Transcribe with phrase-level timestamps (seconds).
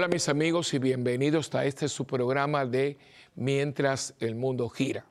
[0.00, 2.96] Hola mis amigos y bienvenidos a este su programa de
[3.34, 5.04] Mientras el mundo gira.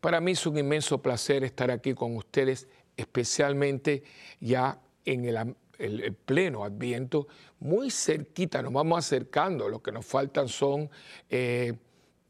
[0.00, 4.04] Para mí es un inmenso placer estar aquí con ustedes, especialmente
[4.38, 7.26] ya en el, pleno adviento,
[7.58, 10.88] muy cerquita, nos vamos acercando, lo que nos faltan son
[11.28, 11.74] eh,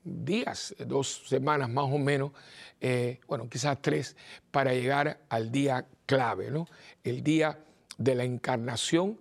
[0.03, 2.33] días, dos semanas más o menos,
[2.81, 4.17] eh, bueno, quizás tres,
[4.51, 6.67] para llegar al día clave, ¿no?
[7.05, 7.59] El día
[7.99, 9.19] de la encarnación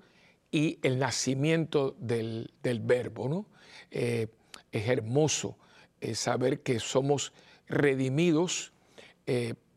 [0.58, 3.46] y el nacimiento del, verbo, ¿no?
[3.92, 4.28] Eh,
[4.72, 5.58] es hermoso
[6.02, 7.34] eh, saber que somos
[7.68, 8.72] redimidos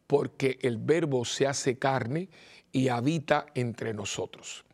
[0.06, 2.28] porque el verbo se hace carne
[2.70, 4.64] y habita entre nosotros.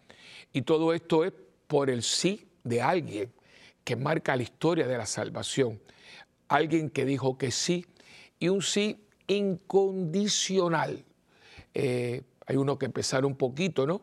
[0.53, 1.33] Y todo esto es
[1.67, 3.33] por el sí de alguien
[3.85, 5.81] que marca la historia de la salvación
[6.49, 7.87] alguien que dijo que sí
[8.39, 11.05] y un sí incondicional.
[11.75, 14.01] Eh, hay uno que empezar un poquito, ¿no?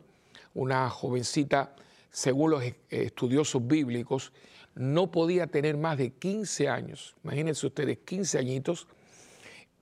[0.54, 1.74] Una jovencita,
[2.14, 4.32] según los estudiosos bíblicos,
[4.76, 7.16] no podía tener más de 15 años.
[7.24, 8.86] Imagínense ustedes, 15 añitos,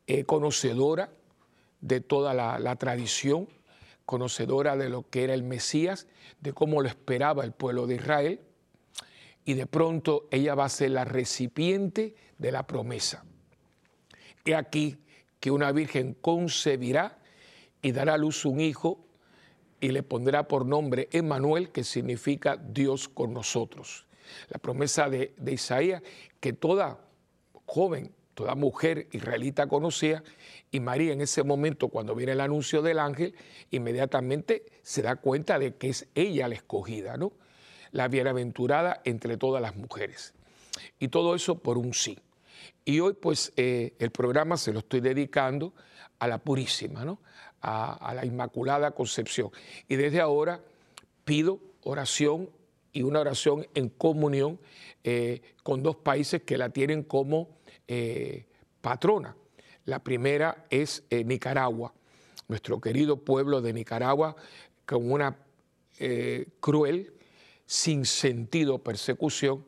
[0.07, 1.13] eh, conocedora
[1.83, 3.49] de toda la, la tradición,
[4.07, 6.07] conocedora de lo que era el Mesías,
[6.41, 8.41] de cómo lo esperaba el pueblo de Israel,
[9.45, 13.27] y de pronto ella va a ser la recipiente de la promesa.
[14.47, 14.97] He aquí
[15.39, 17.19] que una virgen concebirá
[17.83, 19.05] y dará a luz un hijo
[19.83, 24.07] y le pondrá por nombre Emmanuel, que significa Dios con nosotros.
[24.49, 26.03] La promesa de, Isaías
[26.39, 27.01] que toda
[27.67, 30.23] joven, toda mujer israelita conocía,
[30.71, 33.35] y María en ese momento, cuando viene el anuncio del ángel,
[33.73, 37.33] inmediatamente se da cuenta de que es ella la escogida, ¿no?
[37.91, 40.33] La bienaventurada entre todas las mujeres.
[41.01, 42.17] Y todo eso por un sí.
[42.85, 45.75] Y hoy pues eh, el programa se lo estoy dedicando
[46.21, 47.19] a la Purísima, ¿no?
[47.63, 49.51] A, la Inmaculada Concepción.
[49.89, 50.61] Y desde ahora
[51.25, 52.51] pido oración
[52.93, 54.59] y una oración en comunión
[55.05, 57.49] eh, con dos países que la tienen como
[57.89, 58.47] eh,
[58.81, 59.37] patrona.
[59.85, 61.93] La primera es Nicaragua,
[62.49, 64.37] nuestro querido pueblo de Nicaragua,
[64.87, 65.37] con una
[66.61, 67.13] cruel,
[67.67, 69.65] sin sentido persecución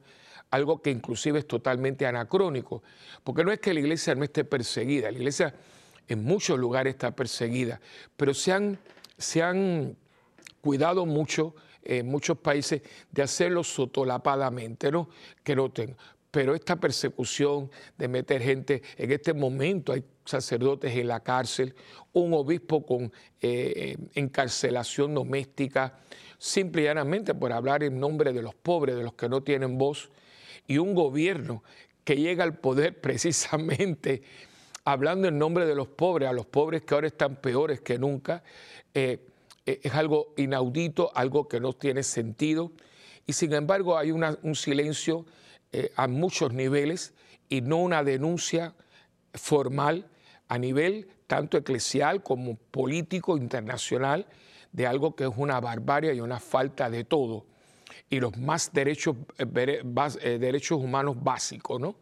[0.54, 2.84] algo que inclusive es totalmente anacrónico,
[3.24, 5.52] porque no es que la iglesia no esté perseguida, la iglesia
[6.08, 7.80] en muchos lugares está perseguida,
[8.16, 8.78] pero se han,
[9.18, 9.96] se han
[10.60, 15.08] cuidado mucho en muchos países de hacerlo sotolapadamente, ¿no?
[15.42, 15.96] Que noten.
[16.30, 21.74] Pero esta persecución de meter gente, en este momento hay sacerdotes en la cárcel,
[22.12, 25.98] un obispo con eh, encarcelación doméstica,
[26.38, 29.78] simple y llanamente por hablar en nombre de los pobres, de los que no tienen
[29.78, 30.10] voz
[30.66, 31.62] y un gobierno
[32.04, 34.22] que llega al poder precisamente
[34.84, 38.42] hablando en nombre de los pobres, a los pobres que ahora están peores que nunca,
[38.92, 39.18] eh,
[39.66, 42.72] eh, es algo inaudito, algo que no tiene sentido.
[43.26, 45.24] Y sin embargo hay un silencio
[45.72, 47.14] eh, a muchos niveles
[47.48, 48.74] y no una denuncia
[49.32, 50.06] formal
[50.48, 54.26] a nivel tanto eclesial como político internacional
[54.72, 57.46] de algo que es una barbarie y una falta de todo
[58.08, 59.82] y los más derechos, eh,
[60.22, 61.96] eh, derechos humanos básicos, ¿no?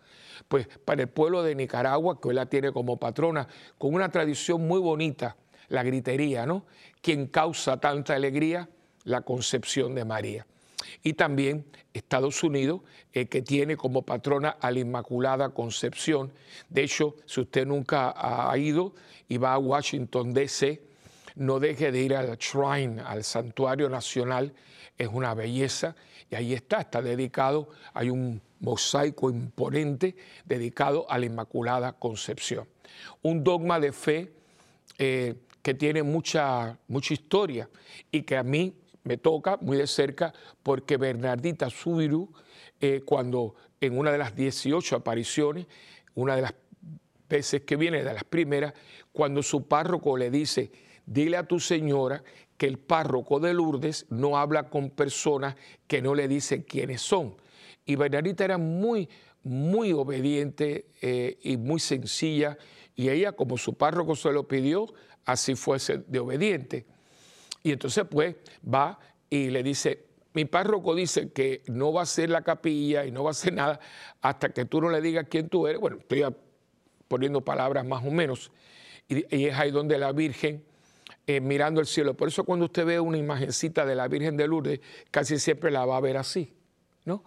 [0.48, 3.46] Pues para el pueblo de Nicaragua, que hoy la tiene como patrona,
[3.78, 5.36] con una tradición muy bonita,
[5.68, 6.64] la gritería, ¿no?
[7.00, 8.68] Quien causa tanta alegría,
[9.04, 10.46] la concepción de María.
[11.02, 11.64] Y también
[11.94, 12.82] Estados Unidos,
[13.12, 16.32] eh, que tiene como patrona a la Inmaculada Concepción.
[16.68, 18.94] De hecho, si usted nunca ha ido
[19.28, 20.91] y va a Washington, D.C.,
[21.36, 24.52] no deje de ir al shrine, al santuario nacional.
[24.96, 25.94] Es una belleza.
[26.30, 32.66] Y ahí está, está dedicado, hay un mosaico imponente dedicado a la Inmaculada Concepción.
[33.22, 34.32] Un dogma de fe
[34.98, 37.68] eh, que tiene mucha, mucha historia
[38.10, 40.32] y que a mí me toca muy de cerca
[40.62, 42.32] porque Bernardita Subiru,
[42.80, 45.66] eh, cuando en una de las 18 apariciones,
[46.14, 46.54] una de las
[47.28, 48.74] veces que viene, de las primeras,
[49.12, 50.70] cuando su párroco le dice,
[51.06, 52.22] dile a tu señora
[52.56, 55.56] que el párroco de Lourdes no habla con personas
[55.86, 57.34] que no le dicen quiénes son.
[57.84, 59.08] Y Bernardita era muy,
[59.42, 62.56] muy obediente eh, y muy sencilla,
[62.94, 64.92] y ella, como su párroco se lo pidió,
[65.24, 66.86] así fuese de obediente.
[67.62, 68.98] Y entonces, pues, va
[69.30, 73.24] y le dice, mi párroco dice que no va a ser la capilla y no
[73.24, 73.80] va a hacer nada
[74.20, 75.80] hasta que tú no le digas quién tú eres.
[75.80, 76.24] Bueno, estoy
[77.08, 78.50] poniendo palabras más o menos.
[79.08, 80.64] Y es ahí donde la Virgen
[81.26, 82.14] eh, mirando el cielo.
[82.14, 84.80] Por eso cuando usted ve una imagencita de la Virgen de Lourdes,
[85.10, 86.52] casi siempre la va a ver así,
[87.04, 87.24] ¿no?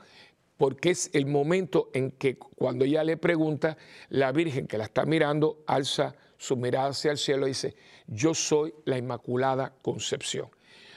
[0.57, 3.77] Porque es el momento en que cuando ella le pregunta,
[4.09, 7.75] la Virgen que la está mirando alza su mirada hacia el cielo y dice,
[8.07, 10.50] yo soy la Inmaculada Concepción.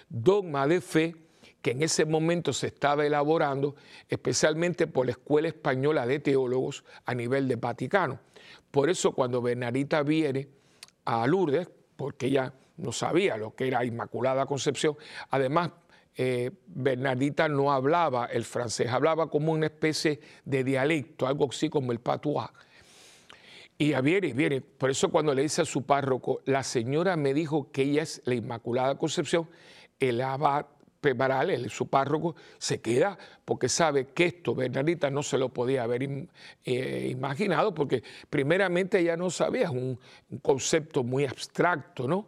[0.09, 1.15] Dogma de fe
[1.63, 3.75] que en ese momento se estaba elaborando,
[4.09, 8.21] especialmente por la Escuela Española de Teólogos a nivel de Vaticano.
[8.71, 10.49] Por eso cuando Bernardita viene
[11.05, 14.97] a Lourdes, porque ella no sabía lo que era Inmaculada Concepción,
[15.31, 15.71] además
[16.17, 21.93] eh, Bernardita no hablaba el francés, hablaba como una especie de dialecto, algo así como
[21.93, 22.49] el patois.
[23.81, 24.61] Y viene, viene.
[24.61, 28.21] Por eso cuando le dice a su párroco, la señora me dijo que ella es
[28.25, 29.49] la Inmaculada Concepción,
[30.01, 30.67] el abad
[31.01, 36.03] Pebaral, su párroco, se queda porque sabe que esto Bernardita no se lo podía haber
[36.65, 39.99] eh, imaginado, porque primeramente ella no sabía, es un,
[40.43, 42.27] concepto muy abstracto, ¿no?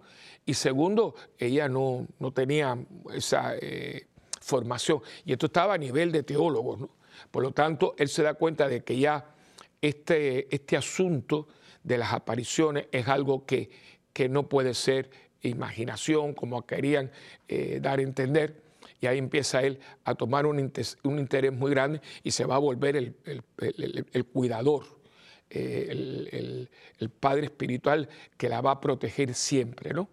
[0.51, 2.77] Y segundo, ella no, no tenía
[3.15, 4.09] esa eh,
[4.41, 5.01] formación.
[5.25, 6.91] Y esto estaba a nivel de teólogo, ¿no?
[7.31, 9.33] Por lo tanto, él se da cuenta de que ya
[9.81, 11.47] este, este asunto
[11.85, 13.71] de las apariciones es algo que,
[14.13, 15.13] que no puede ser
[15.43, 17.13] imaginación, como querían
[17.47, 18.61] eh, dar a entender.
[19.01, 22.97] Y ahí empieza él a tomar un, interés, muy grande y se va a volver
[22.97, 24.83] el, cuidador,
[25.49, 26.67] eh,
[26.99, 29.95] el, padre espiritual que la va a proteger siempre.
[29.95, 30.09] ¿no?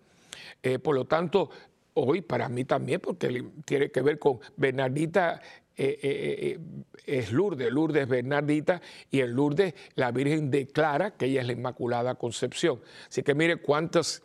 [0.61, 1.49] Eh, por lo tanto,
[1.93, 5.41] hoy para mí también, porque tiene que ver con Bernardita
[5.75, 8.81] es Lourdes, Lourdes es Bernardita
[9.11, 12.81] y en Lourdes la Virgen declara que ella es la Inmaculada Concepción.
[13.07, 14.23] Así que mire cuántos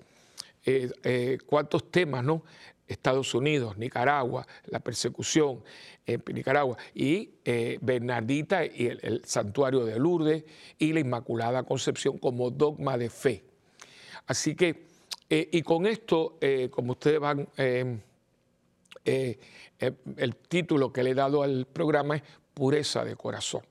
[0.65, 2.45] eh, eh, cuántos temas, ¿no?
[2.87, 5.63] Estados Unidos, Nicaragua, la persecución
[6.07, 10.45] en Nicaragua, y eh, Bernardita y el, santuario de Lourdes
[10.79, 13.45] y la Inmaculada Concepción como dogma de fe.
[14.27, 14.87] Así que,
[15.35, 16.39] y con esto,
[16.71, 17.89] como ustedes van, el
[20.49, 23.63] título que le he dado al programa es Pureza de Corazón.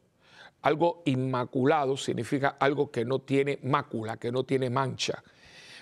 [0.63, 5.24] Algo inmaculado significa algo que no tiene mácula, que no tiene mancha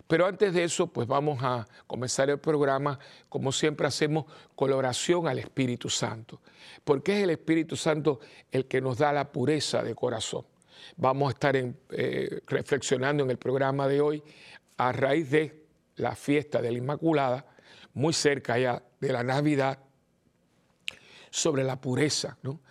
[0.10, 2.98] pero antes de eso, pues vamos a comenzar el programa,
[3.30, 4.26] como siempre hacemos,
[4.56, 6.42] con la oración al Espíritu Santo,
[6.84, 8.20] porque es el Espíritu Santo
[8.52, 10.48] el que nos da la pureza de corazón.
[10.98, 14.24] Vamos a estar eh, reflexionando en el programa de hoy
[14.78, 15.59] a raíz de
[16.00, 17.46] la fiesta de la Inmaculada,
[17.94, 19.80] muy cerca ya de la Navidad,
[21.30, 22.62] sobre la pureza, ¿no?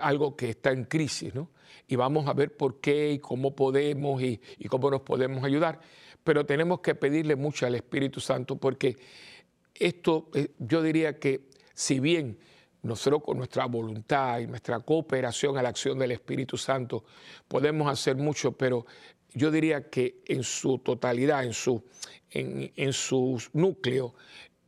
[0.00, 1.50] algo que está en crisis, ¿no?
[1.88, 4.38] Y vamos a ver por qué y cómo podemos y
[4.68, 5.80] cómo nos podemos ayudar
[6.24, 8.96] pero tenemos que pedirle mucho al Espíritu Santo porque
[9.74, 12.38] esto, eh, yo diría que si bien
[12.82, 17.04] nosotros con nuestra voluntad y nuestra cooperación a la acción del Espíritu Santo
[17.48, 18.86] podemos hacer mucho, pero
[19.34, 21.84] yo diría que en su totalidad, en su,
[22.30, 22.92] en, en
[23.52, 24.14] núcleo,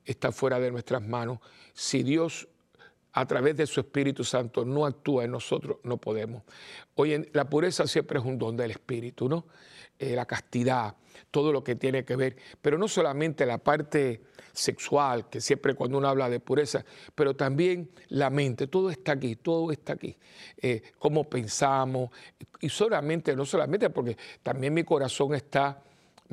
[0.04, 1.38] está fuera de nuestras manos.
[1.74, 2.48] Si Dios
[3.12, 6.42] a través de su Espíritu Santo no actúa en nosotros, no podemos.
[6.94, 9.46] Hoy la pureza siempre es un don del Espíritu, ¿no?
[9.98, 10.96] Eh, la castidad,
[11.30, 15.98] todo lo que tiene que ver, pero no solamente la parte sexual, que siempre cuando
[15.98, 16.84] uno habla de pureza,
[17.14, 20.16] pero también la mente, todo está aquí, todo está aquí,
[20.56, 22.10] eh, cómo pensamos,
[22.60, 25.82] y solamente, no solamente porque también mi corazón está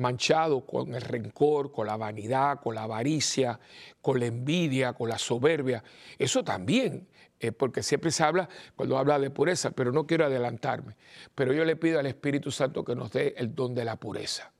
[0.00, 3.60] manchado con el rencor, con la vanidad, con la avaricia,
[4.00, 5.84] con la envidia, con la soberbia.
[6.18, 7.06] Eso también,
[7.38, 10.96] eh, porque siempre se habla cuando habla de pureza, pero no quiero adelantarme.
[11.34, 14.52] Pero yo le pido al Espíritu Santo que nos dé el don de la pureza.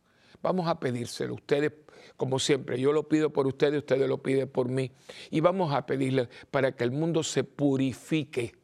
[0.42, 1.34] Vamos a pedírselo.
[1.34, 1.72] Ustedes,
[2.16, 4.90] como siempre, yo lo pido por ustedes, ustedes lo piden por mí.
[5.30, 8.54] Y vamos a pedirle para que el mundo se purifique,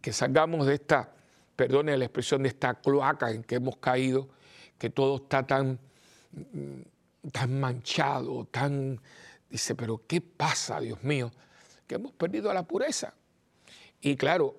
[0.00, 1.14] que salgamos de esta,
[1.56, 4.28] perdone la expresión, de esta cloaca en que hemos caído,
[4.78, 5.78] que todo está tan
[7.32, 9.00] tan manchado, tan...
[9.48, 11.30] Dice, pero ¿qué pasa, Dios mío?
[11.86, 13.14] Que hemos perdido la pureza.
[14.00, 14.56] Y claro,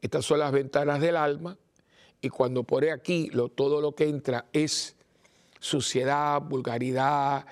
[0.00, 1.56] estas son las ventanas del alma,
[2.20, 4.96] y cuando por aquí lo, todo lo que entra es
[5.62, 7.46] suciedad, vulgaridad,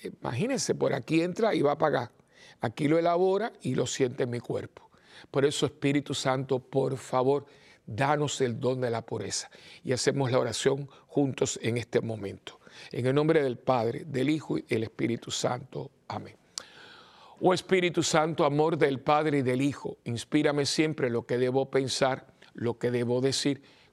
[0.00, 2.12] imagínense, por aquí entra y va a pagar.
[2.60, 4.90] Aquí lo elabora y lo siente en mi cuerpo.
[5.30, 7.46] Por eso, Espíritu Santo, por favor,
[7.84, 9.50] danos el don de la pureza.
[9.82, 12.60] Y hacemos la oración juntos en este momento.
[12.92, 15.90] En el nombre del Padre, del Hijo y del Espíritu Santo.
[16.06, 16.36] Amén.
[17.40, 22.26] Oh Espíritu Santo, amor del Padre y del Hijo, inspírame siempre lo que debo pensar,
[22.54, 23.62] lo que debo decir,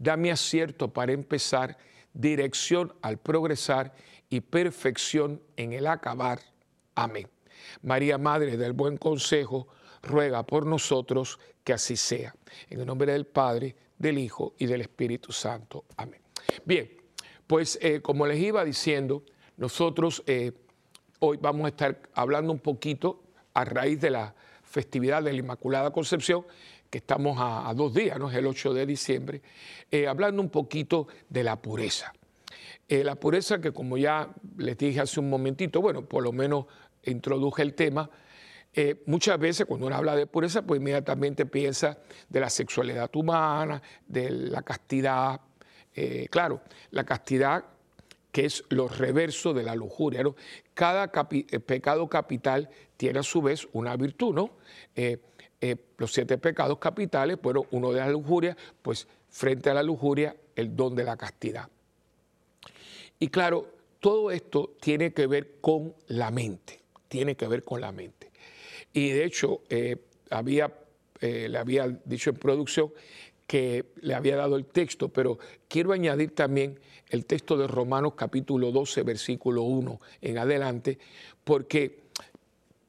[0.00, 1.76] Dame acierto para empezar,
[2.14, 3.92] dirección al progresar
[4.30, 6.40] y perfección en el acabar.
[6.94, 7.28] Amén.
[7.82, 9.68] María, Madre del Buen Consejo,
[10.02, 12.34] ruega por nosotros que así sea.
[12.70, 15.84] En el nombre del Padre, del Hijo y del Espíritu Santo.
[15.98, 16.22] Amén.
[16.64, 16.90] Bien,
[17.46, 19.22] pues eh, como les iba diciendo,
[19.58, 20.52] nosotros eh,
[21.18, 25.90] hoy vamos a estar hablando un poquito a raíz de la festividad de la Inmaculada
[25.90, 26.46] Concepción,
[26.90, 28.28] que estamos a, dos días, ¿no?
[28.28, 29.42] es el 8 de diciembre,
[29.90, 32.12] eh, hablando un poquito de la pureza.
[32.88, 34.28] la pureza que como ya
[34.58, 36.66] les dije hace un momentito, bueno, por lo menos
[37.04, 38.10] introduje el tema,
[38.72, 43.82] eh, muchas veces cuando uno habla de pureza, pues inmediatamente piensa de la sexualidad humana,
[44.06, 45.40] de la castidad.
[45.94, 47.64] Eh, claro, la castidad
[48.30, 50.22] que es lo reverso de la lujuria.
[50.72, 54.50] Cada eh, pecado capital tiene a su vez una virtud, ¿no?
[55.98, 60.74] Los siete pecados capitales, bueno, uno de la lujuria, pues frente a la lujuria, el
[60.74, 61.68] don de la castidad.
[63.18, 63.66] Y claro,
[64.00, 68.30] todo esto tiene que ver con la mente, tiene que ver con la mente.
[68.92, 69.96] Y de hecho, eh,
[70.30, 70.72] había,
[71.20, 72.92] eh, le había dicho en producción
[73.46, 75.38] que le había dado el texto, pero
[75.68, 80.98] quiero añadir también el texto de Romanos capítulo 12, versículo 1 en adelante,
[81.44, 81.98] porque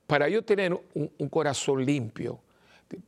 [0.08, 2.40] para yo tener un, corazón limpio,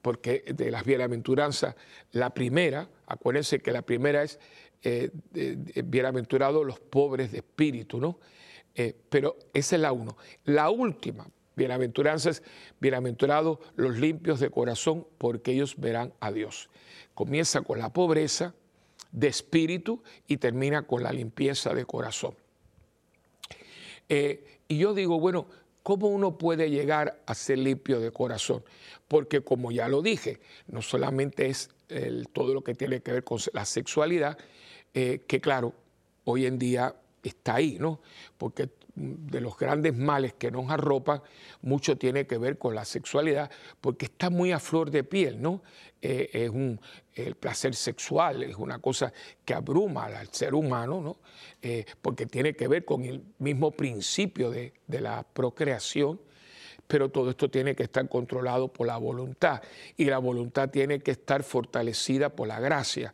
[0.02, 1.76] porque de las bienaventuranzas,
[2.12, 4.40] la primera, acuérdense que la primera es
[4.84, 5.12] eh,
[5.86, 8.20] bienaventurados los pobres de espíritu, ¿no?
[9.10, 10.18] pero esa es la uno.
[10.46, 12.42] La última, Bienaventuranzas,
[12.80, 16.70] bienaventurados los limpios de corazón, porque ellos verán a Dios.
[17.14, 18.56] Comienza con la pobreza
[19.12, 22.36] de espíritu y termina con la limpieza de corazón.
[24.10, 25.46] Eh, y yo digo, bueno,
[25.84, 28.64] ¿cómo uno puede llegar a ser limpio de corazón?
[29.08, 31.70] Porque como ya lo dije, no solamente es
[32.32, 34.38] todo lo que tiene que ver con la sexualidad,
[34.94, 35.74] eh, que claro,
[36.24, 38.02] hoy en día está ahí, ¿no?
[38.38, 41.22] Porque de los grandes males que nos arropan,
[41.62, 43.50] mucho tiene que ver con la sexualidad,
[43.82, 45.64] porque está muy a flor de piel, ¿no?
[46.02, 46.80] Eh, es un,
[47.16, 49.12] el placer sexual es una cosa
[49.46, 51.18] que abruma al ser humano, ¿no?
[51.62, 56.20] Eh, porque tiene que ver con el mismo principio de, de la procreación,
[56.88, 59.62] pero todo esto tiene que estar controlado por la voluntad
[59.98, 63.14] y la voluntad tiene que estar fortalecida por la gracia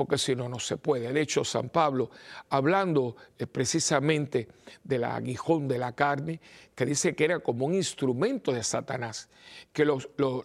[0.00, 1.12] porque si no, no se puede.
[1.12, 2.10] De hecho, San Pablo,
[2.48, 4.48] hablando eh, precisamente
[4.82, 6.40] del aguijón de la carne,
[6.74, 9.28] que dice que era como un instrumento de Satanás,
[9.72, 9.98] que lo,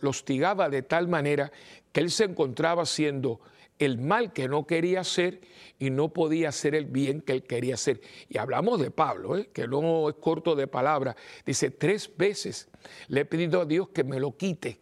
[0.03, 1.51] hostigaba de tal manera
[1.91, 3.39] que él se encontraba haciendo
[3.79, 5.41] el mal que no quería hacer
[5.79, 8.01] y no podía hacer el bien que él quería hacer.
[8.29, 9.49] Y hablamos de Pablo, ¿eh?
[9.51, 11.15] que no es corto de palabra.
[11.45, 12.69] Dice, tres veces
[13.07, 14.79] le he pedido a Dios que me lo quite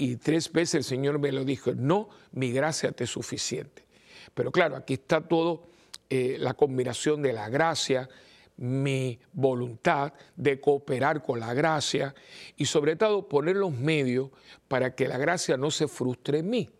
[0.00, 3.84] y tres veces el Señor me lo dijo, no, mi gracia te es suficiente.
[4.32, 5.64] Pero claro, aquí está todo
[6.08, 8.08] eh, la combinación de la gracia,
[8.56, 12.14] mi voluntad de cooperar con la gracia
[12.56, 14.30] y sobre todo poner los medios
[14.68, 16.70] para que la gracia no se frustre en mí.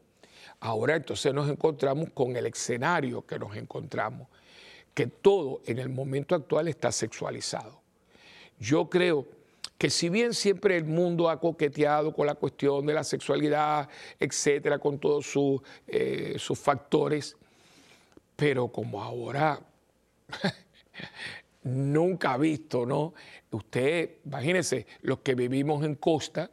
[0.61, 4.29] Ahora entonces nos encontramos con el escenario que nos encontramos,
[4.93, 7.81] que todo en el momento actual está sexualizado.
[8.59, 9.27] Yo creo
[9.79, 13.89] que si bien siempre el mundo ha coqueteado con la cuestión de la sexualidad,
[14.19, 15.33] etcétera, con todos
[15.87, 17.35] eh, sus, factores,
[18.37, 19.59] pero como ahora
[21.63, 23.15] nunca ha visto, ¿no?
[23.51, 26.51] Usted, imagínese, los que vivimos en costa,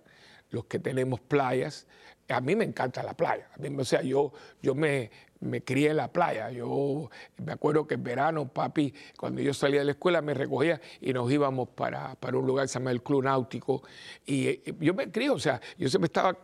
[0.50, 1.86] los que tenemos playas,
[2.30, 3.50] a mí me encanta la playa.
[3.78, 6.52] o sea, yo, yo me, me crié en la playa.
[6.52, 7.10] Yo
[7.44, 11.14] me acuerdo que en verano, papi, cuando yo salía de la escuela, me recogía y
[11.14, 13.84] nos íbamos para, para un lugar que se llama el Club Náutico.
[14.26, 16.38] Y, eh, yo me crié, o sea, yo siempre estaba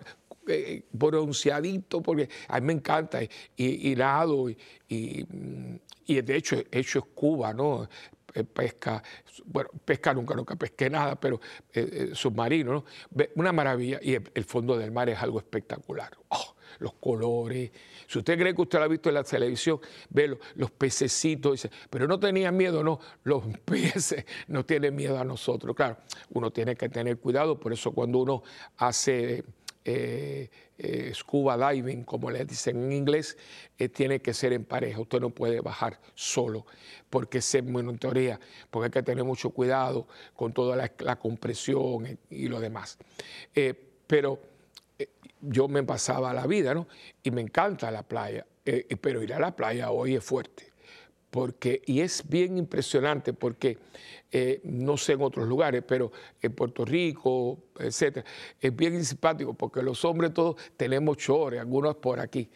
[0.47, 6.79] eh, bronceadito porque a mí me encanta y, y, nado y, y, de hecho he
[6.79, 7.87] hecho escuba, ¿no?
[8.33, 9.03] Eh, pesca,
[9.45, 11.39] bueno, pesca nunca, nunca pesqué nada, pero
[12.13, 12.85] submarino, ¿no?
[13.35, 16.11] Una maravilla y el, fondo del mar es algo espectacular.
[16.29, 17.71] Oh, los colores.
[18.07, 21.71] Si usted cree que usted lo ha visto en la televisión, ve los, pececitos, dice,
[21.89, 25.75] pero no tenía miedo, no, los peces no tienen miedo a nosotros.
[25.75, 25.97] Claro,
[26.31, 28.43] uno tiene que tener cuidado, por eso cuando uno
[28.77, 29.43] hace
[29.85, 30.49] eh,
[30.83, 33.37] eh, scuba diving, como le dicen en inglés,
[33.77, 34.99] eh, tiene que ser en pareja.
[34.99, 36.65] Usted no puede bajar solo,
[37.09, 37.57] porque es
[37.99, 42.97] teoría, porque hay que tener mucho cuidado con toda la, compresión y lo demás.
[44.07, 44.39] pero
[45.43, 46.87] yo me pasaba la vida, ¿no?
[47.21, 50.72] Y me encanta la playa, eh, eh, pero ir a la playa hoy es fuerte.
[51.33, 53.79] Porque, y es bien impresionante porque,
[54.31, 58.23] eh, no sé en otros lugares, pero en Puerto Rico, etcétera,
[58.61, 62.47] es bien simpático porque los hombres todos tenemos chores, algunos por aquí,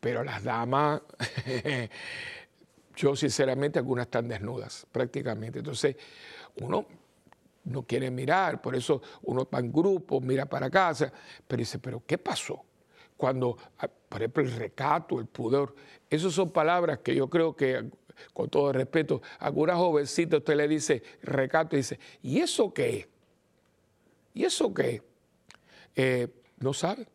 [0.00, 1.02] pero las damas,
[2.96, 5.58] yo sinceramente algunas están desnudas prácticamente.
[5.58, 5.94] Entonces,
[6.62, 6.86] uno
[7.64, 11.12] no quiere mirar, por eso uno va en grupo, mira para casa,
[11.46, 12.64] pero dice, pero ¿qué pasó?
[13.18, 15.74] Cuando, ah, por ejemplo, el recato, el pudor,
[16.08, 17.90] esas son palabras que yo creo que,
[18.32, 23.08] con todo respeto, a alguna jovencita usted le dice recato y dice, ¿y eso qué?
[24.34, 25.02] ¿Y eso qué?
[25.94, 27.06] Eh, no sabe,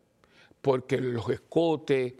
[0.60, 2.14] porque los escotes,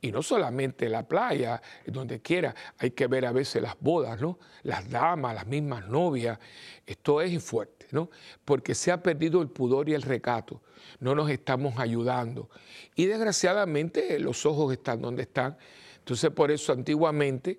[0.00, 4.38] y no solamente la playa, donde quiera, hay que ver a veces las bodas, ¿no?
[4.62, 6.38] Las damas, las mismas novias,
[6.86, 8.10] esto es fuerte, ¿no?
[8.44, 10.62] Porque se ha perdido el pudor y el recato,
[11.00, 12.48] no nos estamos ayudando.
[12.94, 15.56] Y desgraciadamente los ojos están donde están.
[15.98, 17.58] Entonces por eso antiguamente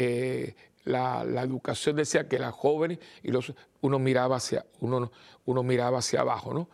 [0.00, 0.54] eh,
[0.84, 5.10] la, educación decía que las jóvenes y los, uno miraba hacia, uno,
[5.44, 6.68] uno miraba hacia abajo, ¿no?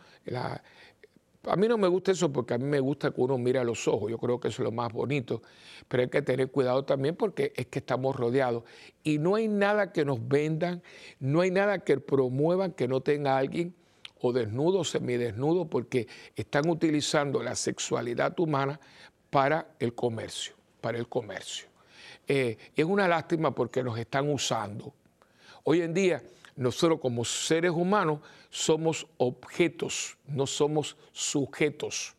[1.47, 3.63] a mí no me gusta eso porque a mí me gusta que uno mire a
[3.63, 5.41] los ojos, yo creo que eso es lo más bonito,
[5.87, 8.63] pero hay que tener cuidado también porque es que estamos rodeados
[9.03, 10.83] y no hay nada que nos vendan,
[11.19, 13.73] no hay nada que promuevan que no tenga alguien
[14.19, 18.79] o desnudo o semidesnudo porque están utilizando la sexualidad humana
[19.29, 21.66] para el comercio, para el comercio.
[22.27, 24.93] Eh, es una lástima porque nos están usando.
[25.63, 26.21] Hoy en día
[26.57, 28.19] nosotros como seres humanos
[28.49, 32.15] somos objetos, no somos sujetos.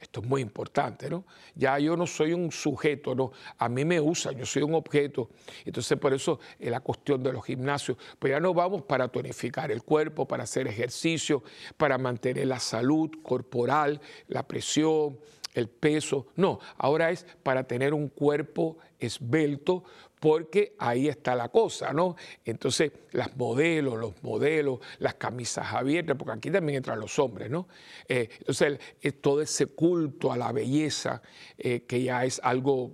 [0.00, 1.24] Esto es muy importante, ¿no?
[1.54, 3.32] Ya yo no soy un sujeto, no.
[3.58, 5.28] A mí me usan, yo soy un objeto.
[5.64, 7.98] Entonces, por eso es la cuestión de los gimnasios.
[8.18, 11.42] Pues ya no vamos para tonificar el cuerpo, para hacer ejercicio,
[11.76, 15.18] para mantener la salud corporal, la presión,
[15.54, 16.28] el peso.
[16.36, 19.84] No, ahora es para tener un cuerpo esbelto,
[20.20, 22.14] porque ahí está la cosa, ¿no?
[22.44, 27.66] Entonces, las modelos, los modelos, las camisas abiertas, porque aquí también entran los hombres, ¿no?
[28.06, 28.78] Eh, entonces,
[29.22, 31.22] todo ese culto a la belleza,
[31.56, 32.92] eh, que ya es algo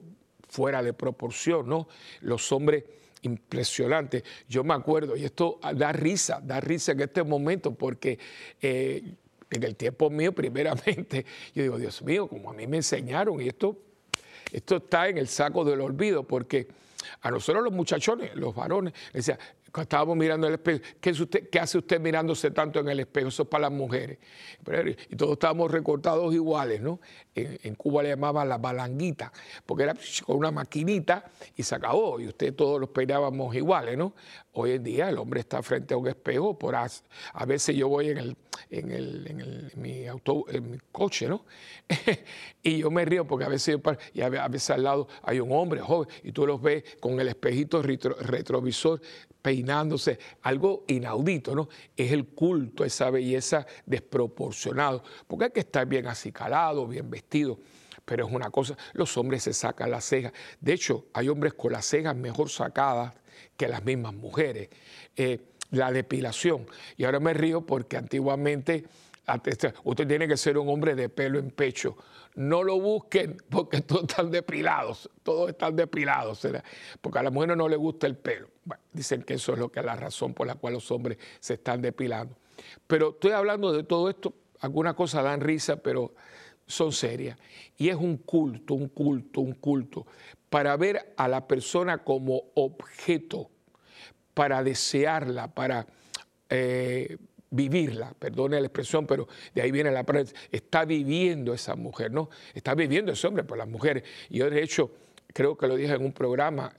[0.48, 1.88] fuera de proporción, ¿no?
[2.20, 2.84] Los hombres
[3.22, 4.22] impresionantes.
[4.48, 8.18] Yo me acuerdo, y esto da risa, da risa en este momento, porque
[8.62, 9.16] eh,
[9.50, 13.48] en el tiempo mío, primeramente, yo digo, Dios mío, como a mí me enseñaron, y
[13.48, 13.76] esto,
[14.52, 16.68] esto está en el saco del olvido, porque
[17.20, 19.38] a nosotros los muchachones, los varones, decía,
[19.82, 23.28] estábamos mirando el espejo, ¿qué, usted, ¿qué, hace usted mirándose tanto en el espejo?
[23.28, 24.18] Eso es para las mujeres.
[25.10, 27.00] Y todos estábamos recortados iguales, ¿no?
[27.34, 29.32] En, Cuba le llamaban la balanguita,
[29.66, 34.14] porque era con una maquinita y se acabó, y usted todos los peinábamos iguales, ¿no?
[34.52, 36.88] Hoy en día el hombre está frente a un espejo, por a,
[37.46, 38.36] veces yo voy en, el,
[38.70, 41.44] en, el, en, el, mi, auto, en mi coche, ¿no?
[42.62, 46.32] y yo me río porque a a veces al lado hay un hombre joven y
[46.32, 49.00] tú los ves con el espejito retrovisor
[49.46, 51.68] peinándose, algo inaudito, ¿no?
[51.96, 57.60] Es el culto, esa belleza desproporcionado, porque hay que estar bien acicalado, bien vestido,
[58.04, 61.70] pero es una cosa, los hombres se sacan las cejas, de hecho, hay hombres con
[61.70, 63.14] las cejas mejor sacadas
[63.56, 64.68] que las mismas mujeres.
[65.14, 65.38] Eh,
[65.70, 68.84] la depilación, y ahora me río porque antiguamente
[69.84, 71.96] usted tiene que ser un hombre de pelo en pecho.
[72.34, 76.44] No lo busquen porque todos están depilados, todos están depilados,
[77.00, 78.55] porque a las mujeres no les gusta el pelo.
[78.92, 81.82] Dicen que eso es lo que la razón por la cual los hombres se están
[81.82, 82.36] depilando.
[82.86, 86.14] Pero estoy hablando de todo esto, algunas cosas dan risa, pero
[86.66, 87.38] son serias.
[87.76, 90.06] Y es un culto, un culto, un culto,
[90.50, 93.50] para ver a la persona como objeto,
[94.34, 95.86] para desearla, para...
[96.48, 97.16] Eh,
[97.48, 102.28] vivirla, perdone la expresión, pero de ahí viene la palabra, está viviendo esa mujer, ¿no?
[102.52, 104.04] Está viviendo ese hombre por las mujeres.
[104.28, 104.90] Y yo de hecho,
[105.32, 106.72] creo que lo dije en un programa,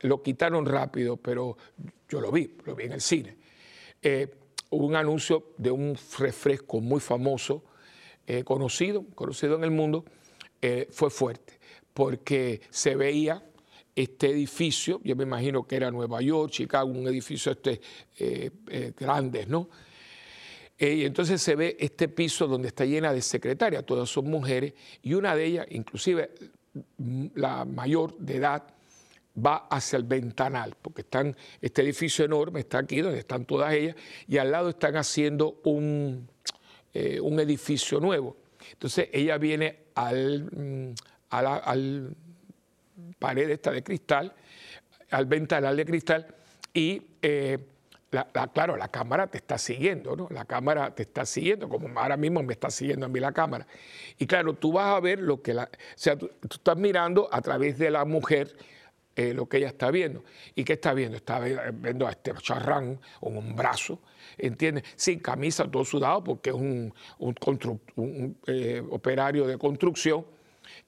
[0.00, 1.56] lo quitaron rápido, pero
[2.08, 3.36] yo lo vi, lo vi en el cine.
[4.02, 4.28] Eh,
[4.70, 7.64] un anuncio de un refresco muy famoso,
[8.26, 10.04] eh, conocido, conocido en el mundo,
[10.60, 11.58] eh, fue fuerte,
[11.92, 13.44] porque se veía
[13.94, 17.80] este edificio, yo me imagino que era Nueva York, Chicago, un edificio este,
[18.96, 19.68] grandes, ¿no?
[20.82, 24.74] Eh, y entonces se ve este piso donde está llena de secretarias, todas son mujeres,
[25.00, 26.30] y una de ellas, inclusive
[27.34, 28.62] la mayor de edad,
[29.34, 33.96] va hacia el ventanal, porque están, este edificio enorme está aquí donde están todas ellas,
[34.28, 36.28] y al lado están haciendo un,
[36.92, 38.36] eh, un edificio nuevo.
[38.72, 40.94] Entonces ella viene al, mm,
[41.30, 42.14] al
[43.18, 44.34] pared esta de cristal,
[45.10, 46.26] al ventanal de cristal,
[46.74, 47.58] y eh,
[48.52, 50.28] claro, la cámara te está siguiendo, ¿no?
[50.30, 53.66] La cámara te está siguiendo, como ahora mismo me está siguiendo a mí la cámara.
[54.18, 55.64] Y claro, tú vas a ver lo que la...
[55.64, 58.54] O sea, tú, estás mirando a través de la mujer
[59.16, 60.24] eh, lo que ella está viendo.
[60.54, 61.16] ¿Y qué está viendo?
[61.16, 64.00] Está viendo a este charrán con un brazo,
[64.36, 64.84] ¿entiendes?
[64.96, 70.26] Sin camisa, todo sudado, porque es un, un, eh, operario de construcción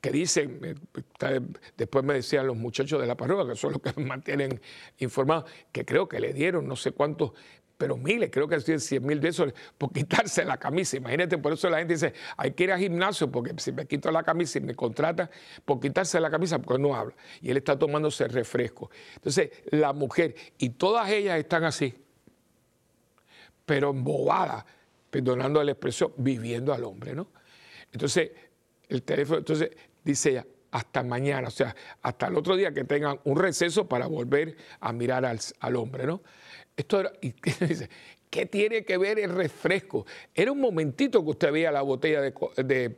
[0.05, 1.41] que dicen, eh,
[1.79, 4.61] después me decían los muchachos de la parroquia, que son los que me mantienen
[4.99, 7.33] informados, que creo que le dieron no sé cuántos
[7.79, 10.99] pero miles, creo que son 100 mil pesos por quitarse la camisa.
[10.99, 14.11] Imagínate, por eso la gente dice, hay que ir al gimnasio porque si me quito
[14.11, 15.31] la camisa y me contrata
[15.65, 17.15] por quitarse la camisa porque no habla.
[17.41, 18.91] Y él está tomándose refresco.
[19.15, 21.95] Entonces, la mujer, y todas ellas están así,
[23.65, 24.67] pero embobadas,
[25.11, 27.29] perdonando la expresión, viviendo al hombre, ¿no?
[27.91, 28.31] Entonces,
[28.89, 29.71] el teléfono, entonces
[30.05, 34.07] dice ella, hasta mañana, o sea, hasta el otro día que tengan un receso para
[34.09, 36.21] volver a mirar al, hombre, ¿no?
[36.77, 37.33] Esto era, y
[37.67, 37.89] dice,
[38.29, 40.05] ¿qué tiene que ver el refresco?
[40.35, 42.97] Era un momentito que usted veía la botella de,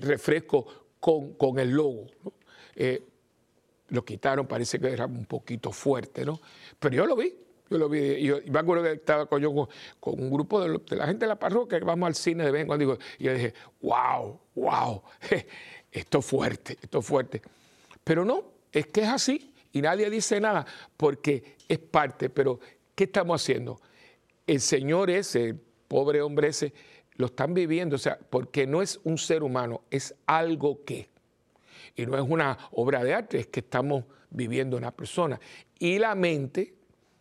[0.00, 0.66] refresco
[0.98, 2.06] con, el logo.
[2.74, 3.02] Eh,
[3.88, 6.40] lo quitaron, parece que era un poquito fuerte, ¿no?
[6.78, 7.36] Pero yo lo vi,
[7.68, 9.42] yo lo vi, yo, me acuerdo que estaba con,
[10.00, 12.62] con, un grupo de, la gente de la parroquia que vamos al cine de vez
[12.62, 15.02] en cuando, y yo dije, wow, wow,
[15.94, 17.40] esto es fuerte, esto es fuerte.
[18.02, 22.58] Pero no, es que es así y nadie dice nada porque es parte, pero
[22.96, 23.80] ¿qué estamos haciendo?
[24.44, 26.74] El Señor ese, el pobre hombre ese,
[27.14, 31.08] lo están viviendo, o sea, porque no es un ser humano, es algo que.
[31.94, 35.38] Y no es una obra de arte, es que estamos viviendo una persona.
[35.78, 36.74] Y la mente,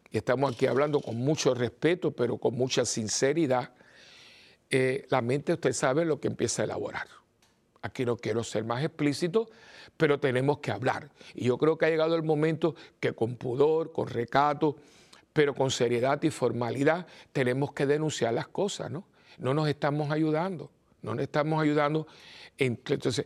[0.10, 3.72] y estamos aquí hablando con mucho respeto, pero con mucha sinceridad,
[4.72, 7.08] eh, la mente usted sabe lo que empieza a elaborar.
[7.84, 9.50] Aquí no quiero ser más explícito,
[9.98, 11.10] pero tenemos que hablar.
[11.36, 14.78] Y yo creo que ha llegado el momento que con pudor, con recato,
[15.34, 19.06] pero con seriedad y formalidad tenemos que denunciar las cosas, ¿no?
[19.38, 22.08] No nos estamos ayudando, no nos estamos ayudando.
[22.58, 23.26] Entonces,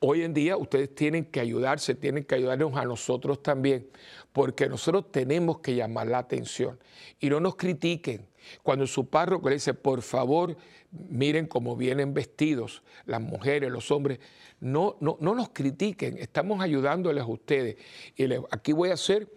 [0.00, 3.88] hoy en día ustedes tienen que ayudarse, tienen que ayudarnos a nosotros también,
[4.32, 6.76] porque nosotros tenemos que llamar la atención
[7.20, 8.26] y no nos critiquen.
[8.62, 10.56] Cuando su párroco le dice, por favor,
[10.90, 14.20] miren cómo vienen vestidos las mujeres, los hombres,
[14.60, 17.76] no, no, no nos critiquen, estamos ayudándoles a ustedes.
[18.16, 19.28] Y aquí voy a ser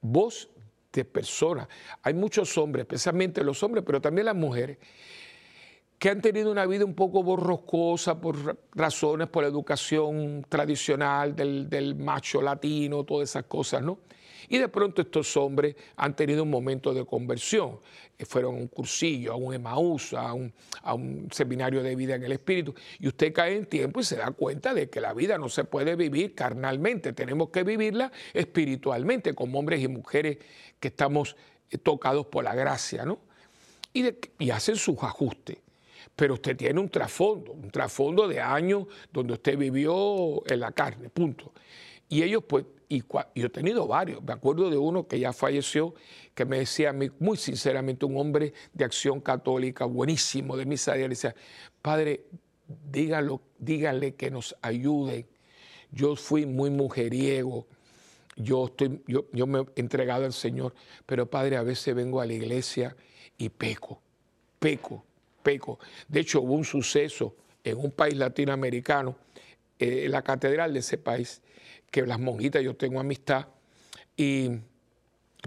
[0.00, 0.48] voz
[0.92, 1.68] de personas.
[2.02, 4.78] Hay muchos hombres, especialmente los hombres, pero también las mujeres,
[5.98, 11.94] que han tenido una vida un poco borroscosa por razones, por la educación tradicional del
[11.94, 14.00] macho latino, todas esas cosas, ¿no?
[14.48, 17.78] Y de pronto estos hombres han tenido un momento de conversión.
[18.18, 20.52] Eh, fueron a un cursillo, a un Emaús, a un,
[21.30, 22.74] seminario de vida en el Espíritu.
[22.98, 25.64] Y usted cae en tiempo y se da cuenta de que la vida no se
[25.64, 30.38] puede vivir carnalmente, tenemos que vivirla espiritualmente, como hombres y mujeres
[30.80, 31.36] que estamos
[31.70, 33.18] eh, tocados por la gracia, ¿no?
[33.92, 34.06] Y,
[34.38, 35.58] y hacen sus ajustes
[36.14, 41.08] pero usted tiene un trasfondo, un trasfondo de años donde usted vivió en la carne,
[41.08, 41.52] punto.
[42.08, 43.02] Y ellos pues y
[43.40, 44.22] yo he tenido varios.
[44.22, 45.94] Me acuerdo de uno que ya falleció,
[46.34, 51.34] que me decía muy sinceramente, un hombre de acción católica, buenísimo, de misa diaria, decía,
[51.80, 52.26] Padre,
[52.90, 55.26] dígalo, dígale que nos ayude.
[55.90, 57.66] Yo fui muy mujeriego,
[58.36, 60.74] yo, estoy, yo, yo me he entregado al Señor,
[61.06, 62.94] pero Padre, a veces vengo a la iglesia
[63.38, 64.02] y peco,
[64.58, 65.02] peco,
[65.42, 65.78] peco.
[66.08, 69.16] De hecho, hubo un suceso en un país latinoamericano,
[69.78, 71.40] en la catedral de ese país,
[71.92, 73.46] que las monjitas, yo tengo amistad,
[74.16, 74.48] y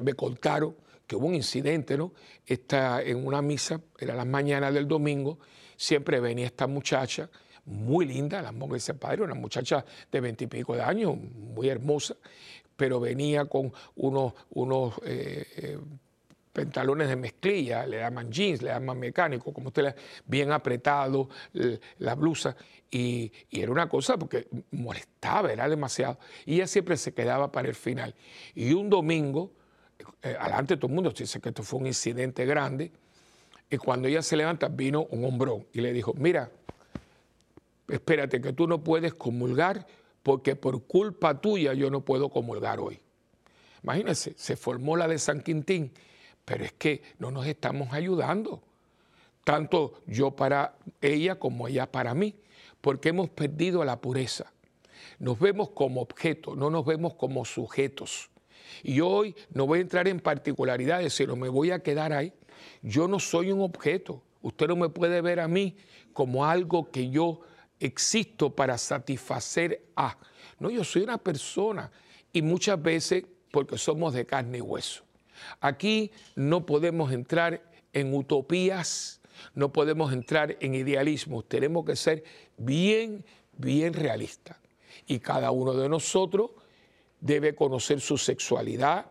[0.02, 0.76] me contaron
[1.08, 2.14] que hubo un incidente, ¿no?
[2.46, 5.40] Está en una misa, era las mañanas del domingo,
[5.76, 7.30] siempre venía esta muchacha,
[7.66, 12.16] muy linda, la monja ese padre, una muchacha de veintipico de años, muy hermosa,
[12.76, 15.80] pero venía con unos, unos eh, eh,
[16.56, 21.28] pantalones de mezclilla, le llaman jeans, le llaman mecánico, como usted le bien apretado,
[22.00, 22.56] la blusa,
[22.90, 27.76] y, era una cosa porque molestaba, era demasiado, y ella siempre se quedaba para el
[27.76, 28.16] final.
[28.56, 29.52] Y un domingo,
[30.22, 32.92] eh, adelante todo el mundo dice que esto fue un incidente grande,
[33.70, 36.52] y cuando ella se levanta vino un hombrón y le dijo, mira,
[37.90, 39.86] espérate que tú no puedes comulgar
[40.24, 43.02] porque por culpa tuya yo no puedo comulgar hoy.
[43.84, 45.92] Imagínense, se formó la de San Quintín
[46.46, 48.62] pero es que no nos estamos ayudando,
[49.44, 52.36] tanto yo para ella como ella para mí,
[52.82, 54.54] porque hemos perdido la pureza.
[55.20, 58.30] Nos vemos como objetos, no nos vemos como sujetos.
[58.84, 62.34] Y hoy no voy a entrar en particularidades, sino me voy a quedar ahí.
[62.82, 64.22] Yo no soy un objeto.
[64.42, 65.76] Usted no me puede ver a mí
[66.14, 67.42] como algo que yo
[67.80, 70.18] existo para satisfacer a.
[70.60, 71.92] No, yo soy una persona
[72.32, 75.04] y muchas veces porque somos de carne y hueso.
[75.60, 77.62] Aquí no podemos entrar
[77.94, 79.22] en utopías,
[79.54, 82.24] no podemos entrar en idealismos, tenemos que ser
[82.58, 83.26] bien,
[83.58, 84.58] bien realistas.
[85.08, 86.52] Y cada uno de nosotros
[87.20, 89.08] debe conocer su sexualidad,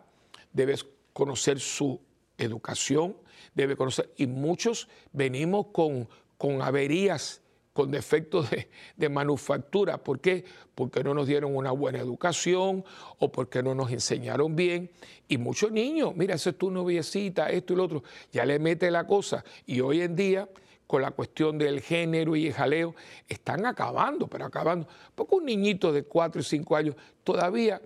[0.53, 0.75] debe
[1.13, 1.99] conocer su
[2.37, 3.15] educación,
[3.53, 6.07] debe conocer, y muchos venimos con,
[6.37, 7.41] con averías
[7.75, 8.49] con defectos
[8.95, 9.97] de, manufactura.
[9.97, 10.45] ¿Por qué?
[10.73, 12.85] Porque no nos dieron una buena educación
[13.19, 14.89] o porque no nos enseñaron bien.
[15.27, 18.89] Y muchos niños, mira, esa es tu noviecita, esto y lo otro, ya le mete
[18.89, 19.43] la cosa.
[19.65, 20.47] Y hoy en día
[20.87, 22.95] con la cuestión del género y el jaleo,
[23.27, 24.87] están acabando, pero acabando.
[25.13, 27.81] Porque un niñito de 4 y 5 años todavía,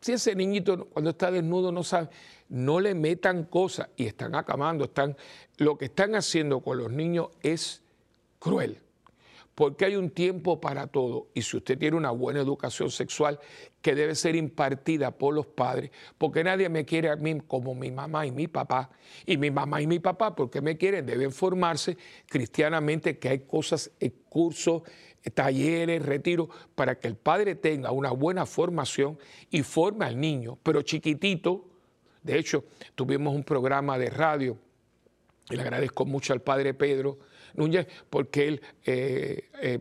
[0.00, 2.08] si ese niñito cuando está desnudo no sabe,
[2.48, 5.16] no le metan cosas y están acabando, están,
[5.58, 7.82] lo que están haciendo con los niños es
[8.38, 8.80] cruel
[9.54, 11.28] porque hay un tiempo para todo.
[11.34, 13.38] Y si usted tiene una buena educación sexual
[13.80, 17.90] que debe ser impartida por los padres, porque nadie me quiere a mí como mi
[17.90, 18.90] mamá y mi papá,
[19.24, 23.90] y mi mamá y mi papá, porque me quieren, deben formarse cristianamente, que hay cosas,
[24.00, 24.82] eh, cursos,
[25.22, 29.18] eh, talleres, retiros, para que el padre tenga una buena formación
[29.50, 31.66] y forme al niño, pero chiquitito.
[32.22, 32.64] De hecho,
[32.94, 34.56] tuvimos un programa de radio,
[35.50, 37.18] y le agradezco mucho al padre Pedro,
[37.54, 39.80] Núñez, porque él eh, eh,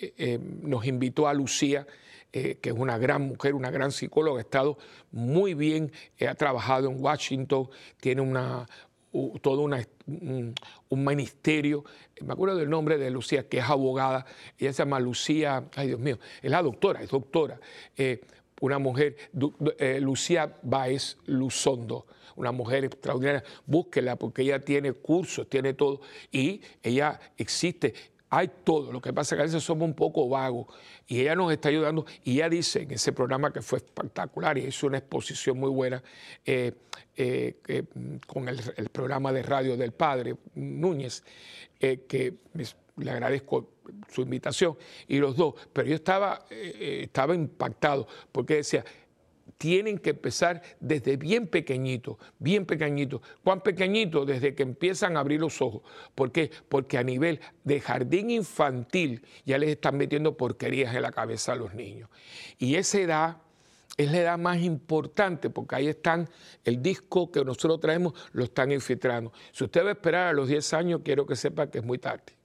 [0.00, 1.86] eh, nos invitó a Lucía,
[2.30, 4.78] que es una gran mujer, una gran psicóloga, ha estado
[5.10, 5.90] muy bien,
[6.28, 7.68] ha trabajado en Washington,
[8.00, 8.66] tiene una,
[9.40, 10.54] todo una, un,
[10.90, 11.84] ministerio,
[12.20, 14.26] me acuerdo del nombre de Lucía, que es abogada,
[14.58, 17.58] ella se llama Lucía, ay Dios mío, es la doctora, es doctora,
[18.60, 19.16] una mujer,
[20.00, 22.06] Lucía Baez Luzondo
[22.38, 27.94] una mujer extraordinaria, búsquela porque ella tiene cursos, tiene todo y ella existe.
[28.30, 30.66] Hay todo, lo que pasa es que a veces somos un poco vagos
[31.06, 34.66] y ella nos está ayudando y ella dice en ese programa que fue espectacular y
[34.66, 36.02] hizo una exposición muy buena
[36.44, 36.72] eh,
[37.16, 37.84] eh,
[38.26, 38.60] con el,
[38.92, 41.24] programa de radio del padre Núñez,
[41.80, 42.34] eh, que
[42.96, 43.70] le agradezco
[44.10, 48.84] su invitación y los dos, pero yo estaba, estaba impactado porque decía,
[49.58, 53.20] tienen que empezar desde bien pequeñito, bien pequeñito.
[53.42, 54.24] ¿Cuán pequeñito?
[54.24, 55.82] Desde que empiezan a abrir los ojos.
[56.14, 56.50] ¿Por qué?
[56.68, 61.56] Porque a nivel de jardín infantil ya les están metiendo porquerías en la cabeza a
[61.56, 62.08] los niños.
[62.58, 63.36] Y esa edad
[63.96, 66.28] es la edad más importante porque ahí están,
[66.64, 69.32] el disco que nosotros traemos lo están infiltrando.
[69.50, 71.98] Si usted va a esperar a los 10 años, quiero que sepa que es muy
[71.98, 72.38] tarde.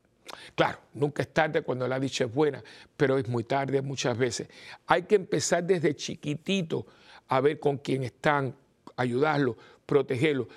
[0.55, 2.63] Claro, nunca es tarde cuando la dicha es buena,
[2.97, 4.47] pero es muy tarde muchas veces.
[4.87, 6.87] Hay que empezar desde chiquitito
[7.27, 8.55] a ver con quién están,
[8.95, 9.55] ayudarlos,
[9.85, 10.47] protegerlos.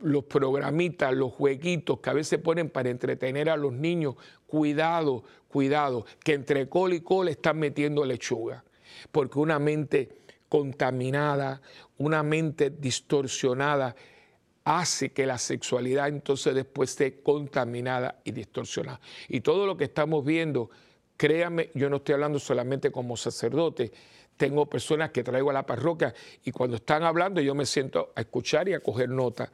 [0.00, 4.14] Los programitas, los jueguitos que a veces ponen para entretener a los niños,
[4.46, 8.64] cuidado, cuidado, que entre col y col están metiendo lechuga.
[9.10, 10.08] Porque una mente
[10.48, 11.60] contaminada,
[11.98, 13.96] una mente distorsionada,
[14.64, 19.00] hace que la sexualidad entonces después esté contaminada y distorsionada.
[19.28, 20.70] Y todo lo que estamos viendo,
[21.16, 23.92] créame, yo no estoy hablando solamente como sacerdote,
[24.38, 28.20] tengo personas que traigo a la parroquia y cuando están hablando yo me siento a
[28.22, 29.52] escuchar y a coger nota.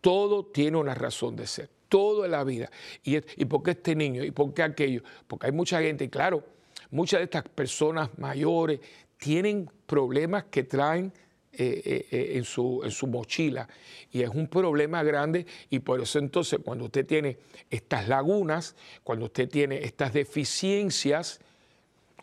[0.00, 2.70] Todo tiene una razón de ser, todo en la vida.
[3.02, 4.24] ¿Y, ¿Y por qué este niño?
[4.24, 5.02] ¿Y por qué aquello?
[5.26, 6.42] Porque hay mucha gente, y claro,
[6.90, 8.80] muchas de estas personas mayores
[9.18, 11.12] tienen problemas que traen
[11.56, 13.68] eh, eh, eh, en, su, en su mochila.
[14.10, 17.38] Y es un problema grande y por eso entonces cuando usted tiene
[17.70, 18.74] estas lagunas,
[19.04, 21.38] cuando usted tiene estas deficiencias,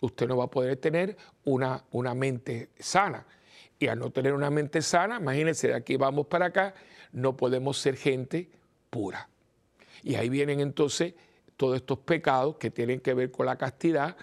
[0.02, 3.26] usted no va a poder tener una, una mente sana.
[3.80, 6.76] Y al no tener una mente sana, imagínense, de aquí vamos para acá,
[7.14, 8.50] no podemos ser gente
[8.90, 9.30] pura.
[10.04, 11.14] Y ahí vienen entonces
[11.58, 14.18] todos estos pecados que tienen que ver con la castidad,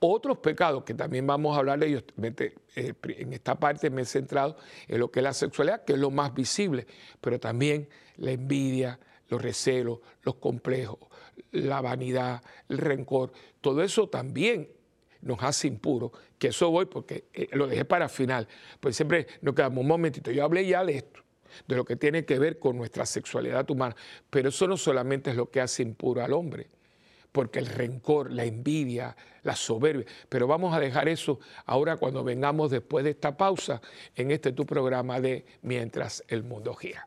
[0.00, 4.04] otros pecados que también vamos a hablar de ellos, eh, en esta parte me he
[4.04, 6.86] centrado en lo que es la sexualidad, que es lo más visible,
[7.20, 10.98] pero también la envidia, los recelos, los complejos,
[11.50, 14.68] la vanidad, el rencor, todo eso también
[15.22, 18.48] nos hace impuros, que eso voy porque eh, lo dejé para final,
[18.80, 21.20] pues siempre nos quedamos un momentito, yo hablé ya de esto,
[21.66, 23.96] de lo que tiene que ver con nuestra sexualidad humana,
[24.30, 26.68] pero eso no solamente es lo que hace impuro al hombre,
[27.32, 30.06] porque el rencor, la envidia, la soberbia.
[30.28, 33.80] Pero vamos a dejar eso ahora cuando vengamos después de esta pausa
[34.16, 37.06] en este tu programa de Mientras el mundo gira.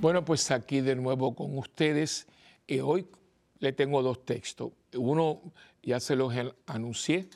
[0.00, 2.26] Bueno, pues aquí de nuevo con ustedes.
[2.66, 3.06] Y hoy
[3.58, 4.72] le tengo dos textos.
[4.94, 5.42] Uno
[5.82, 6.32] ya se los
[6.64, 7.28] anuncié,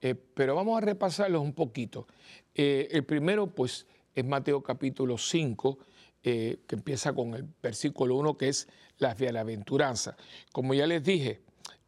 [0.00, 2.06] eh, pero vamos a repasarlos un poquito.
[2.54, 5.80] Eh, el primero, pues, es Mateo capítulo 5,
[6.22, 10.16] eh, que empieza con el versículo 1, que es la bienaventuranza.
[10.52, 11.40] Como ya les dije,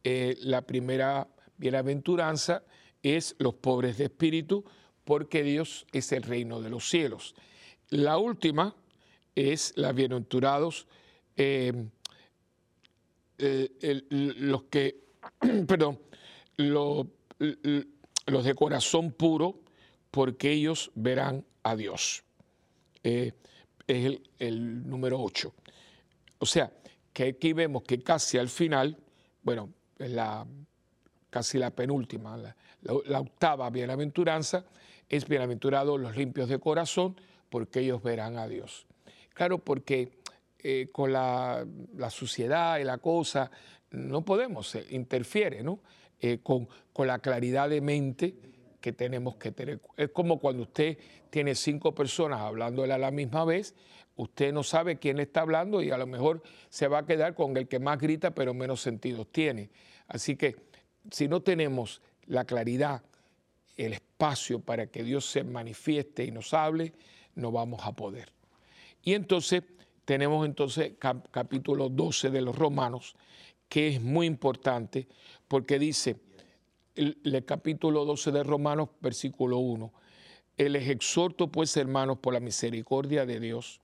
[0.03, 2.63] la primera bienaventuranza
[3.01, 4.65] es los pobres de espíritu,
[5.05, 7.35] porque Dios es el reino de los cielos.
[7.89, 8.75] La última
[9.35, 10.87] es la bienaventurados
[11.37, 11.73] eh,
[13.37, 15.03] eh, los que,
[15.67, 15.99] perdón,
[16.57, 17.07] los
[18.43, 19.59] de corazón puro,
[20.09, 22.23] porque ellos verán a Dios.
[23.03, 23.33] Eh,
[23.87, 25.53] es el, número 8.
[26.39, 26.71] O sea,
[27.11, 28.97] que aquí vemos que casi al final,
[29.43, 30.45] bueno, la,
[31.29, 32.37] casi la penúltima,
[32.81, 34.65] la, octava bienaventuranza,
[35.09, 37.19] es bienaventurados los limpios de corazón,
[37.49, 38.87] porque ellos verán a Dios.
[39.35, 40.21] Claro, porque
[40.59, 41.67] eh, con la,
[42.09, 43.51] suciedad y la cosa
[43.91, 45.81] no podemos, eh, interfiere, ¿no?
[46.21, 46.67] Eh, con
[47.05, 48.33] la claridad de mente
[48.79, 49.81] que tenemos que tener.
[49.97, 50.97] Es como cuando usted
[51.29, 53.75] tiene cinco personas hablándole a la misma vez,
[54.15, 57.57] usted no sabe quién está hablando y a lo mejor se va a quedar con
[57.57, 59.69] el que más grita pero menos sentidos tiene.
[60.07, 60.55] Así que
[61.11, 63.03] si no tenemos la claridad,
[63.75, 66.93] el espacio para que Dios se manifieste y nos hable,
[67.35, 68.34] no vamos a poder.
[69.05, 69.63] Y entonces
[70.03, 70.93] tenemos entonces
[71.31, 73.15] capítulo 12 de los Romanos,
[73.69, 75.07] que es muy importante
[75.47, 76.17] porque dice,
[76.95, 79.93] el, el capítulo 12 de Romanos, versículo 1,
[80.57, 83.79] les exhorto pues hermanos por la misericordia de Dios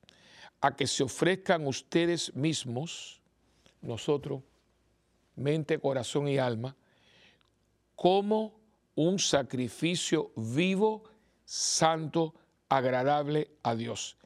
[0.59, 3.21] a que se ofrezcan ustedes mismos,
[3.81, 4.41] nosotros,
[5.35, 6.75] mente, corazón y alma,
[7.95, 8.59] como
[8.95, 11.03] un sacrificio vivo,
[11.45, 12.33] santo,
[12.69, 14.17] agradable a Dios.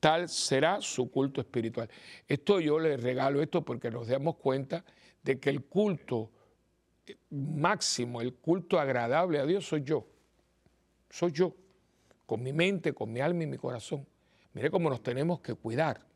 [0.00, 1.88] Tal será su culto espiritual.
[2.26, 4.84] Esto yo le regalo esto porque nos damos cuenta
[5.22, 6.30] de que el culto
[7.30, 10.06] máximo, el culto agradable a Dios soy yo.
[11.10, 11.54] Soy yo,
[12.26, 14.06] con mi mente, con mi alma y mi corazón.
[14.52, 16.06] Mire cómo nos tenemos que cuidar.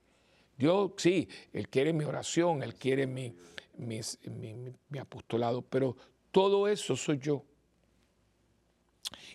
[0.57, 3.35] Dios, sí, Él quiere mi oración, Él quiere mi,
[3.79, 5.97] mi, apostolado, pero
[6.31, 7.45] todo eso soy yo.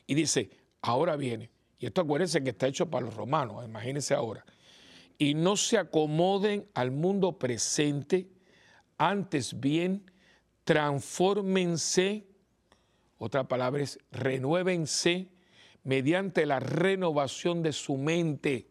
[0.05, 0.49] Y dice,
[0.81, 4.45] ahora viene, y esto acuérdense que está hecho para los romanos, imagínense ahora,
[5.17, 8.27] y no se acomoden al mundo presente,
[8.97, 10.11] antes bien,
[10.63, 12.25] transfórmense,
[13.19, 15.27] otra palabra es renuévense
[15.83, 18.67] mediante la renovación de su mente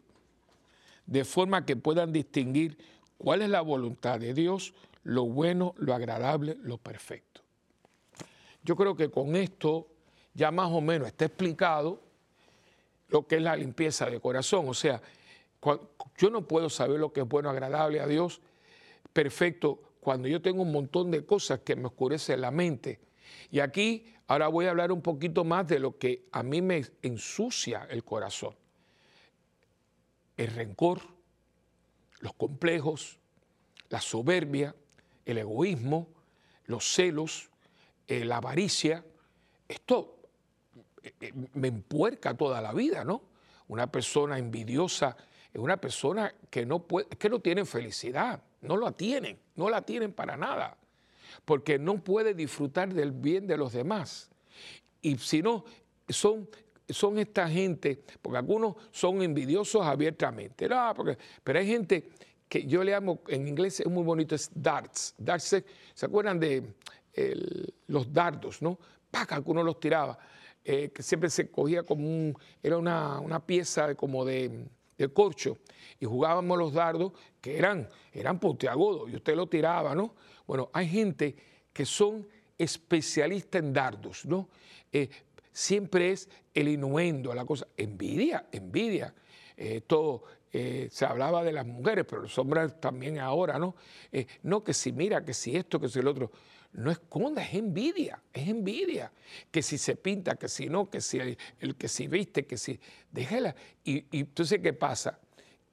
[1.05, 2.77] de forma que puedan distinguir
[3.17, 7.41] cuál es la voluntad de Dios, lo bueno, lo agradable, lo perfecto.
[8.63, 9.87] Yo creo que con esto
[10.33, 12.06] ya más o menos está explicado
[13.09, 14.67] lo que es la limpieza de corazón.
[14.67, 15.01] O sea,
[16.17, 18.41] yo no puedo saber lo que es bueno, agradable a Dios,
[19.13, 22.99] perfecto, cuando yo tengo un montón de cosas que me oscurecen la mente.
[23.51, 26.85] Y aquí ahora voy a hablar un poquito más de lo que a mí me
[27.01, 28.55] ensucia el corazón
[30.37, 31.01] el rencor,
[32.19, 33.17] los complejos,
[33.89, 34.75] la soberbia,
[35.25, 36.07] el egoísmo,
[36.65, 37.49] los celos,
[38.07, 39.03] eh, la avaricia.
[39.67, 40.16] Esto
[41.53, 43.21] me empuerca toda la vida, ¿no?
[43.67, 45.15] Una persona envidiosa
[45.53, 49.81] es una persona que no puede, que no tiene felicidad, no la tienen, no la
[49.81, 50.77] tienen para nada,
[51.45, 54.29] porque no puede disfrutar del bien de los demás.
[55.01, 55.65] Y si no,
[56.09, 56.47] son
[56.89, 62.09] son esta gente, porque algunos son envidiosos abiertamente, no, porque, pero hay gente
[62.47, 65.13] que yo le amo, en inglés es muy bonito, es darts.
[65.17, 66.63] darts ¿Se acuerdan de
[67.87, 68.79] los dardos, no?
[69.11, 69.33] ¡Pac!
[69.33, 70.17] Algunos los tiraba,
[70.69, 74.65] eh, que siempre se cogía como un, era una, pieza como de,
[75.13, 75.59] corcho,
[75.97, 80.13] y jugábamos los dardos que eran, eran puntiagudos, y usted lo tiraba, ¿no?
[80.45, 81.37] Bueno, hay gente
[81.71, 82.27] que son
[82.57, 84.49] especialistas en dardos, ¿no?
[84.91, 85.09] Eh,
[85.53, 87.65] siempre es el inuendo, la cosa.
[87.77, 89.13] Envidia, envidia.
[89.55, 93.73] Eh, todo, eh, se hablaba de las mujeres, pero los hombres también ahora, ¿no?
[94.43, 96.29] No, que si mira, que si esto, que si el otro.
[96.73, 99.11] No esconda, es envidia, es envidia.
[99.51, 102.79] Que si se pinta, que si no, que si el, que si viste, que si.
[103.11, 103.55] Déjela.
[103.83, 105.19] Y, entonces, ¿qué pasa?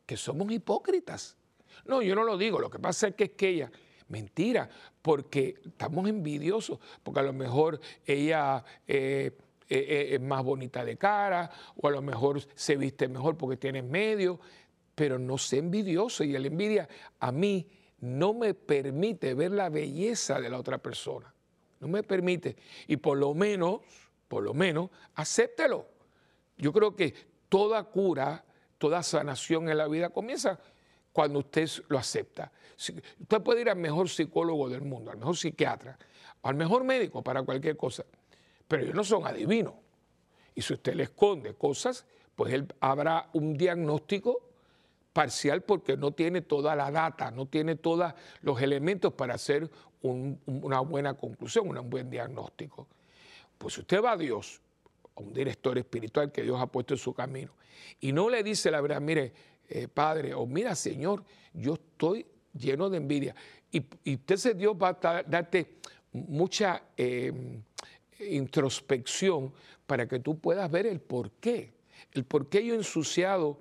[0.07, 1.37] Que somos hipócritas.
[1.85, 3.71] No, yo no lo digo, lo que pasa es que es que ella.
[4.09, 4.69] Mentira,
[5.01, 9.33] porque estamos envidiosos, porque a lo mejor ella eh,
[9.69, 13.83] eh, es más bonita de cara, o a lo mejor se viste mejor porque tiene
[13.83, 14.39] medio,
[14.95, 16.23] pero no sé envidioso.
[16.23, 16.89] Y la envidia
[17.19, 17.67] a mí
[18.05, 21.33] no me permite ver la belleza de la otra persona.
[21.81, 22.57] No me permite.
[22.87, 23.81] Y por lo menos,
[24.29, 25.87] por lo menos, acéptelo.
[26.57, 27.15] Yo creo que
[27.49, 28.45] toda cura,
[28.79, 30.59] toda sanación en la vida comienza
[31.13, 32.53] cuando usted lo acepta.
[32.77, 35.99] Usted puede ir al mejor psicólogo del mundo, al mejor psiquiatra,
[36.43, 38.05] al mejor médico para cualquier cosa
[38.69, 39.75] pero ellos no son adivinos.
[40.55, 44.51] Y si usted le esconde cosas, pues él habrá un diagnóstico
[45.15, 48.13] parcial porque no tiene toda la data, no tiene todos
[48.43, 49.71] los elementos para hacer
[50.03, 52.87] una buena conclusión, un buen diagnóstico.
[53.57, 54.61] Pues usted va a Dios,
[55.17, 57.53] a un director espiritual que Dios ha puesto en su camino,
[58.01, 59.33] y no le dice la verdad, mire,
[59.69, 63.35] eh, Padre, o mira, Señor, yo estoy lleno de envidia.
[63.71, 65.79] Y, y ese Dios va a darte
[66.13, 67.63] mucha em,
[68.21, 69.53] introspección
[69.87, 71.73] para que tú puedas ver el por qué.
[72.13, 73.59] El por qué yo he ensuciado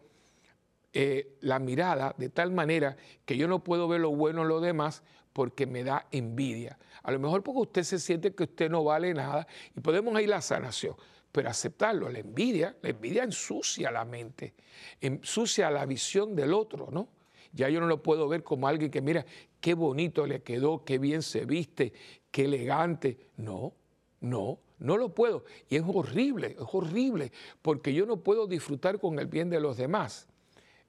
[0.93, 4.61] eh, la mirada de tal manera que yo no puedo ver lo bueno en lo
[4.61, 6.77] demás porque me da envidia.
[7.01, 10.27] A lo mejor porque usted se siente que usted no vale nada y podemos ir
[10.27, 10.95] a la sanación,
[11.31, 14.53] pero aceptarlo, la envidia, la envidia ensucia la mente,
[15.01, 17.09] ensucia la visión del otro, ¿no?
[17.51, 19.25] Ya yo no lo puedo ver como alguien que mira
[19.59, 21.93] qué bonito le quedó, qué bien se viste,
[22.31, 23.29] qué elegante.
[23.37, 23.73] No,
[24.21, 25.45] no, no lo puedo.
[25.69, 27.31] Y es horrible, es horrible,
[27.61, 30.27] porque yo no puedo disfrutar con el bien de los demás.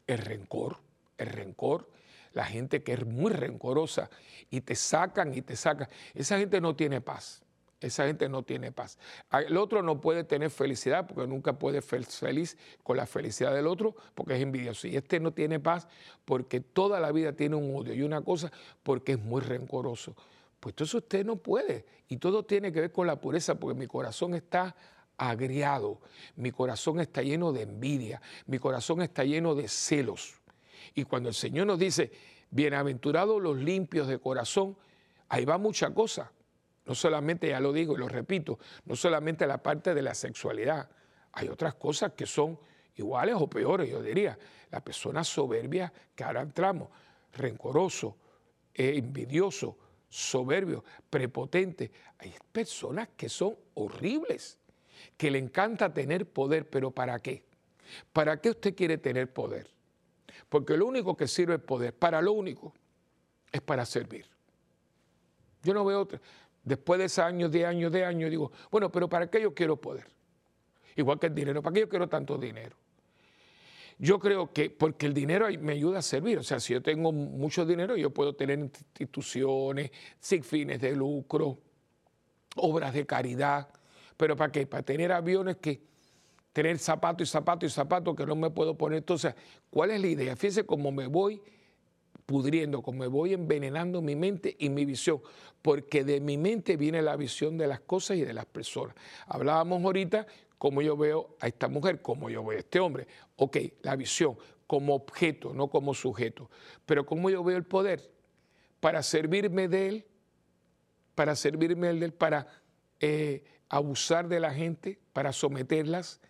[0.06, 0.78] El rencor,
[1.18, 1.88] el rencor,
[2.32, 4.10] la gente que es muy rencorosa
[4.50, 7.44] y te sacan y te sacan, esa gente no tiene paz.
[7.80, 8.98] Esa gente no tiene paz.
[9.46, 13.66] El otro no puede tener felicidad porque nunca puede ser feliz con la felicidad del
[13.66, 14.86] otro porque es envidioso.
[14.86, 15.86] Y este no tiene paz
[16.24, 18.50] porque toda la vida tiene un odio y una cosa
[18.82, 20.16] porque es muy rencoroso.
[20.60, 21.84] Pues entonces usted no puede.
[22.08, 24.74] Y todo tiene que ver con la pureza porque mi corazón está
[25.16, 26.00] agriado,
[26.36, 30.34] mi corazón está lleno de envidia, mi corazón está lleno de celos.
[30.94, 32.10] Y cuando el Señor nos dice,
[32.50, 34.76] bienaventurados los limpios de corazón,
[35.28, 36.32] ahí va mucha cosa.
[36.86, 40.88] No solamente, ya lo digo y lo repito, no solamente la parte de la sexualidad,
[41.32, 42.58] hay otras cosas que son
[42.96, 44.38] iguales o peores, yo diría.
[44.70, 46.88] La persona soberbia que ahora entramos,
[47.32, 48.16] rencoroso,
[48.74, 51.90] eh, envidioso, soberbio, prepotente.
[52.18, 54.58] Hay personas que son horribles,
[55.16, 57.44] que le encanta tener poder, pero ¿para qué?
[58.12, 59.70] ¿Para qué usted quiere tener poder?
[60.48, 62.74] Porque lo único que sirve el poder, para lo único,
[63.52, 64.26] es para servir.
[65.62, 66.20] Yo no veo otra
[66.64, 69.76] después de esos años, de años, de años, digo, bueno, pero ¿para qué yo quiero
[69.76, 70.06] poder?
[70.96, 72.76] Igual que el dinero, ¿para qué yo quiero tanto dinero?
[73.98, 77.12] Yo creo que porque el dinero me ayuda a servir, o sea, si yo tengo
[77.12, 81.58] mucho dinero, yo puedo tener instituciones sin fines de lucro,
[82.56, 83.68] obras de caridad,
[84.16, 84.66] pero ¿para qué?
[84.66, 85.80] Para tener aviones que
[86.54, 88.98] tener zapatos y zapatos y zapatos que no me puedo poner.
[88.98, 89.34] Entonces,
[89.70, 90.36] ¿cuál es la idea?
[90.36, 91.42] Fíjese cómo me voy
[92.26, 95.20] pudriendo, como me voy envenenando mi mente y mi visión,
[95.60, 98.94] porque de mi mente viene la visión de las cosas y de las personas.
[99.26, 103.08] Hablábamos ahorita cómo yo veo a esta mujer, cómo yo veo a este hombre.
[103.36, 104.36] Ok, la visión
[104.66, 106.48] como objeto, no como sujeto,
[106.86, 108.10] pero cómo yo veo el poder
[108.80, 110.06] para servirme de él,
[111.14, 112.46] para servirme de él, para
[113.00, 116.20] eh, abusar de la gente, para someterlas,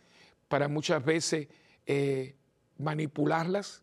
[0.49, 1.49] para muchas veces
[1.87, 2.35] eh,
[2.79, 3.83] manipularlas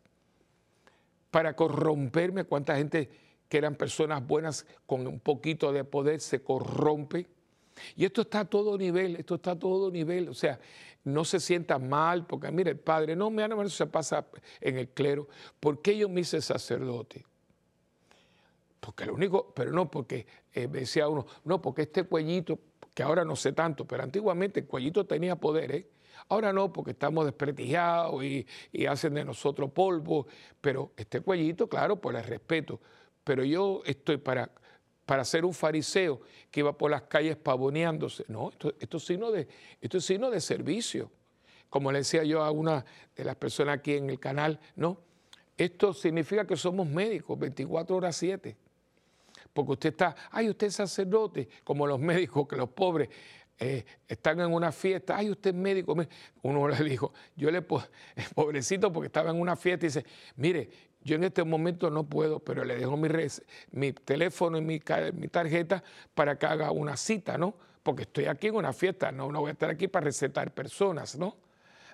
[1.31, 2.43] para corromperme.
[2.43, 3.09] Cuánta gente
[3.47, 7.27] que eran personas buenas con un poquito de poder se corrompe.
[7.95, 10.29] Y esto está a todo nivel, esto está a todo nivel.
[10.29, 10.59] O sea,
[11.03, 14.25] no se sienta mal, porque mire, el padre, no, me eso se pasa
[14.59, 15.27] en el clero.
[15.59, 17.25] ¿Por qué yo me hice sacerdote?
[18.79, 22.59] Porque lo único, pero no, porque eh, decía uno, no, porque este cuellito,
[22.93, 25.87] que ahora no sé tanto, pero antiguamente el cuellito tenía poder, ¿eh?
[26.29, 28.45] Ahora no, porque estamos desprestigiados y,
[28.87, 30.27] hacen de nosotros polvo,
[30.59, 32.79] pero este cuellito, claro, por el respeto.
[33.23, 34.51] Pero yo estoy para,
[35.05, 38.23] para ser un fariseo que iba por las calles pavoneándose.
[38.27, 39.47] No, esto, esto, es signo de,
[39.81, 41.11] esto es signo de servicio.
[41.69, 42.85] Como le decía yo a una
[43.15, 44.99] de las personas aquí en el canal, no,
[45.57, 48.57] esto significa que somos médicos 24 horas 7.
[49.53, 53.09] Porque usted está, ay, usted es sacerdote, como los médicos, que los pobres
[53.59, 55.95] eh, están en una fiesta, ay, usted es médico.
[56.41, 57.61] Uno le dijo, yo le,
[58.35, 60.69] pobrecito, porque estaba en una fiesta y dice, mire,
[61.03, 63.07] yo en este momento no puedo, pero le dejo mi,
[63.71, 64.81] mi teléfono y mi,
[65.13, 65.83] mi, tarjeta
[66.13, 67.55] para que haga una cita, ¿no?
[67.83, 71.17] Porque estoy aquí en una fiesta, no, no voy a estar aquí para recetar personas,
[71.17, 71.37] ¿no?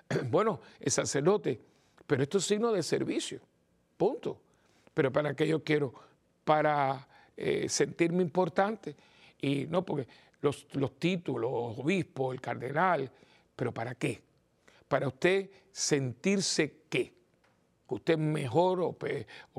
[0.29, 1.59] Bueno, es sacerdote,
[2.05, 3.39] pero esto es signo de servicio,
[3.97, 4.41] punto.
[4.93, 5.93] Pero para qué yo quiero,
[6.43, 7.07] para
[7.37, 8.95] eh, sentirme importante.
[9.39, 10.07] Y no, porque
[10.41, 10.65] los,
[10.97, 13.09] títulos, obispo, el cardenal,
[13.55, 14.21] pero ¿para qué?
[14.87, 17.13] Para usted sentirse qué?
[17.87, 18.97] Que usted es mejor o,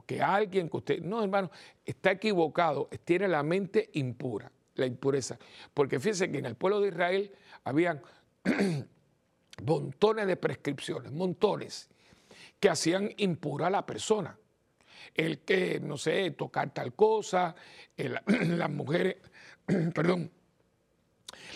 [0.04, 1.02] que alguien, que usted...
[1.02, 1.50] No, hermano,
[1.84, 5.38] está equivocado, tiene la mente impura, la impureza.
[5.72, 7.32] Porque fíjense que en el pueblo de Israel
[7.64, 8.02] habían
[9.62, 11.88] montones de prescripciones, montones,
[12.58, 14.36] que hacían impura a la persona.
[15.14, 17.54] El que, no sé, tocar tal cosa,
[17.96, 19.16] las mujeres,
[19.94, 20.30] perdón,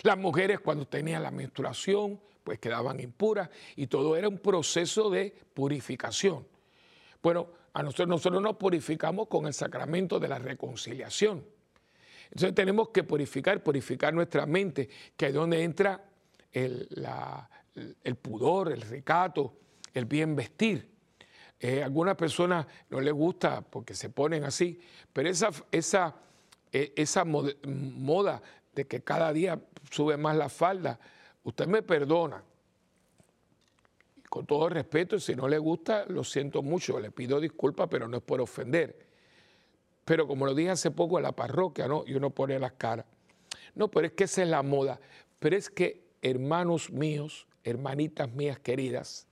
[0.03, 5.33] las mujeres cuando tenían la menstruación, pues quedaban impuras y todo era un proceso de
[5.53, 6.45] purificación.
[7.21, 11.45] Bueno, a nosotros, nosotros nos purificamos con el sacramento de la reconciliación.
[12.25, 16.03] Entonces tenemos que purificar, purificar nuestra mente, que es donde entra
[16.51, 16.87] el,
[18.03, 19.53] el pudor, el recato,
[19.93, 20.92] el bien vestir.
[21.65, 24.77] Eh, algunas personas no les gusta porque se ponen así,
[25.13, 26.13] pero esa, esa,
[26.73, 28.41] eh, esa moda
[28.75, 29.57] de que cada día
[29.89, 30.99] sube más la falda,
[31.41, 32.43] usted me perdona.
[34.27, 38.17] Con todo respeto, si no le gusta, lo siento mucho, le pido disculpas, pero no
[38.17, 39.07] es por ofender.
[40.03, 42.03] Pero como lo dije hace poco en la parroquia, ¿no?
[42.05, 43.05] Y uno pone las caras.
[43.73, 44.99] No, pero es que esa es la moda.
[45.39, 49.27] Pero es que, hermanos míos, hermanitas mías queridas,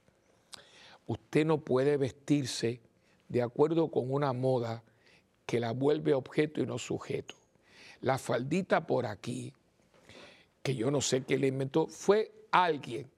[1.11, 2.79] Usted no puede vestirse
[3.27, 4.81] de acuerdo con una moda
[5.45, 7.35] que la vuelve objeto y no sujeto.
[7.99, 9.53] La faldita por aquí,
[10.63, 13.11] que yo no sé quién le inventó, fue alguien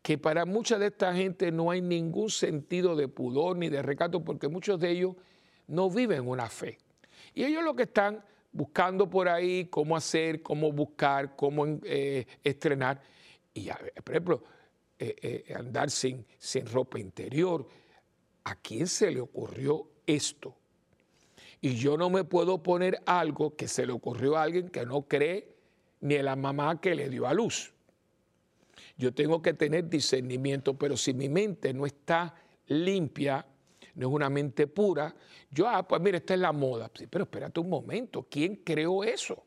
[0.00, 4.24] que para mucha de esta gente no hay ningún sentido de pudor ni de recato,
[4.24, 5.14] porque muchos de ellos
[5.66, 6.78] no viven una fe.
[7.34, 13.02] Y ellos lo que están buscando por ahí cómo hacer, cómo buscar, cómo eh, estrenar.
[13.52, 13.68] Y,
[14.02, 14.42] por ejemplo,
[15.04, 17.66] eh, eh, andar sin, sin ropa interior.
[18.44, 20.54] ¿A quién se le ocurrió esto?
[21.60, 25.02] Y yo no me puedo poner algo que se le ocurrió a alguien que no
[25.02, 25.56] cree
[26.02, 27.72] ni en la mamá que le dio a luz.
[28.96, 32.36] Yo tengo que tener discernimiento, pero si mi mente no está
[32.68, 33.44] limpia,
[33.96, 35.14] no es una mente pura,
[35.50, 36.90] yo, ah, pues mira, esta es la moda.
[36.94, 39.44] Sí, pero espérate un momento, ¿quién creó eso?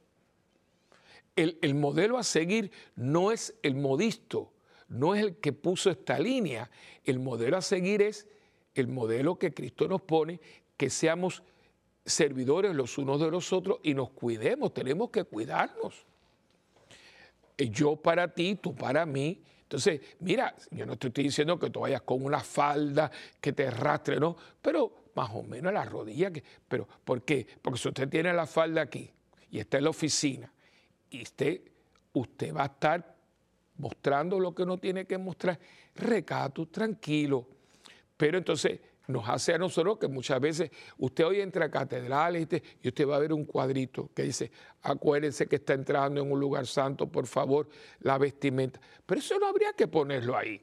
[1.33, 4.51] El, el modelo a seguir no es el modisto,
[4.87, 6.69] no es el que puso esta línea.
[7.03, 8.27] El modelo a seguir es
[8.73, 10.39] el modelo que Cristo nos pone,
[10.77, 11.43] que seamos
[12.05, 16.05] servidores los unos de los otros y nos cuidemos, tenemos que cuidarnos.
[17.57, 19.41] Eh, yo para ti, tú para mí.
[19.63, 23.09] Entonces, mira, yo no te estoy diciendo que tú vayas con una falda
[23.41, 26.31] que te arrastre, no, pero más o menos a la rodilla.
[26.67, 27.47] Pero, ¿Por qué?
[27.61, 29.09] Porque si usted tiene la falda aquí
[29.49, 30.51] y está en la oficina
[31.09, 31.61] y usted,
[32.13, 33.14] usted va a estar
[33.77, 35.59] mostrando lo que no tiene que mostrar,
[35.95, 37.47] recato, tranquilo.
[38.17, 42.47] Pero entonces nos hace a nosotros que muchas veces usted hoy entra a catedrales
[42.81, 44.51] y usted va a ver un cuadrito que dice,
[44.81, 47.69] acuérdense que está entrando en un lugar santo, por favor,
[47.99, 48.79] la vestimenta.
[49.05, 50.61] Pero eso no habría que ponerlo ahí.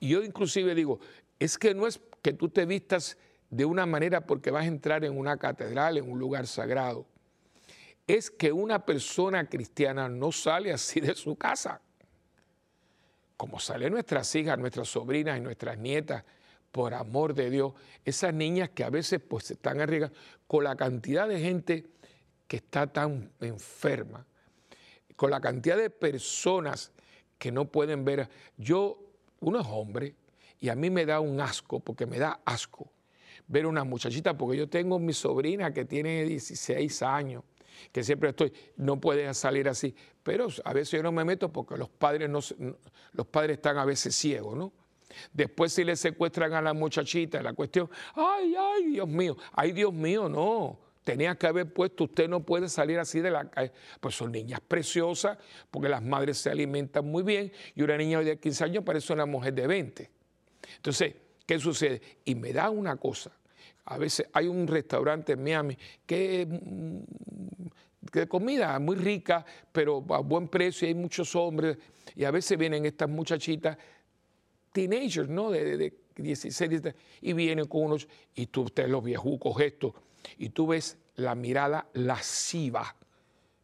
[0.00, 0.98] Y yo inclusive digo,
[1.38, 3.16] es que no es que tú te vistas
[3.50, 7.06] de una manera porque vas a entrar en una catedral, en un lugar sagrado.
[8.06, 11.80] Es que una persona cristiana no sale así de su casa
[13.40, 16.24] como salen nuestras hijas, nuestras sobrinas y nuestras nietas,
[16.70, 17.72] por amor de Dios,
[18.04, 20.14] esas niñas que a veces pues están arriesgando
[20.46, 21.86] con la cantidad de gente
[22.46, 24.26] que está tan enferma,
[25.16, 26.92] con la cantidad de personas
[27.38, 28.28] que no pueden ver.
[28.58, 29.00] Yo,
[29.40, 30.14] uno es hombre
[30.60, 32.92] y a mí me da un asco, porque me da asco
[33.48, 37.42] ver una muchachita, porque yo tengo mi sobrina que tiene 16 años
[37.92, 39.94] que siempre estoy, no puedes salir así.
[40.22, 42.40] Pero a veces yo no me meto porque los padres, no,
[43.12, 44.72] los padres están a veces ciegos, ¿no?
[45.32, 49.92] Después si le secuestran a la muchachita, la cuestión, ay, ay, Dios mío, ay, Dios
[49.92, 50.78] mío, no.
[51.02, 53.72] Tenía que haber puesto, usted no puede salir así de la calle.
[54.00, 55.38] Pues son niñas preciosas,
[55.70, 59.26] porque las madres se alimentan muy bien, y una niña de 15 años parece una
[59.26, 60.10] mujer de 20.
[60.76, 61.14] Entonces,
[61.46, 62.00] ¿qué sucede?
[62.24, 63.32] Y me da una cosa,
[63.86, 65.76] a veces hay un restaurante en Miami
[66.06, 66.46] que,
[68.12, 71.78] de comida muy rica, pero a buen precio, y hay muchos hombres,
[72.14, 73.76] y a veces vienen estas muchachitas,
[74.72, 75.50] teenagers, ¿no?
[75.50, 76.82] De, de 16,
[77.22, 79.92] y vienen con unos, y tú, ustedes los viejucos estos,
[80.38, 82.96] y tú ves la mirada lasciva,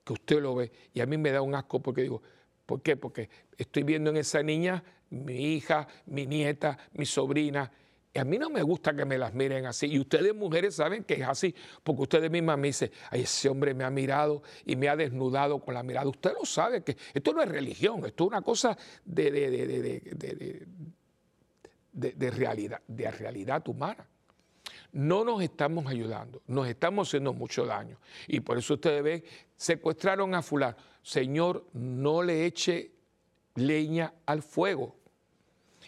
[0.05, 2.23] que usted lo ve, y a mí me da un asco porque digo,
[2.65, 2.97] ¿por qué?
[2.97, 7.71] Porque estoy viendo en esa niña mi hija, mi nieta, mi sobrina,
[8.19, 9.87] a mí no me gusta que me las miren así.
[9.87, 13.75] Y ustedes mujeres saben que es así, porque ustedes mismas me dicen, ay, ese hombre
[13.75, 16.09] me ha mirado y me ha desnudado con la mirada.
[16.09, 19.31] Usted lo sabe, que esto no es religión, esto es una cosa de,
[21.93, 24.07] de, realidad, de realidad humana.
[24.93, 27.99] No nos estamos ayudando, nos estamos haciendo mucho daño.
[28.29, 29.25] Y por eso ustedes ven,
[29.57, 30.77] secuestraron a fulano.
[31.03, 32.93] Señor, no le eche
[33.57, 34.97] leña al fuego.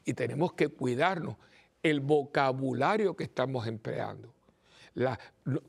[0.04, 1.36] Y tenemos que cuidarnos
[1.82, 4.34] el vocabulario que estamos empleando.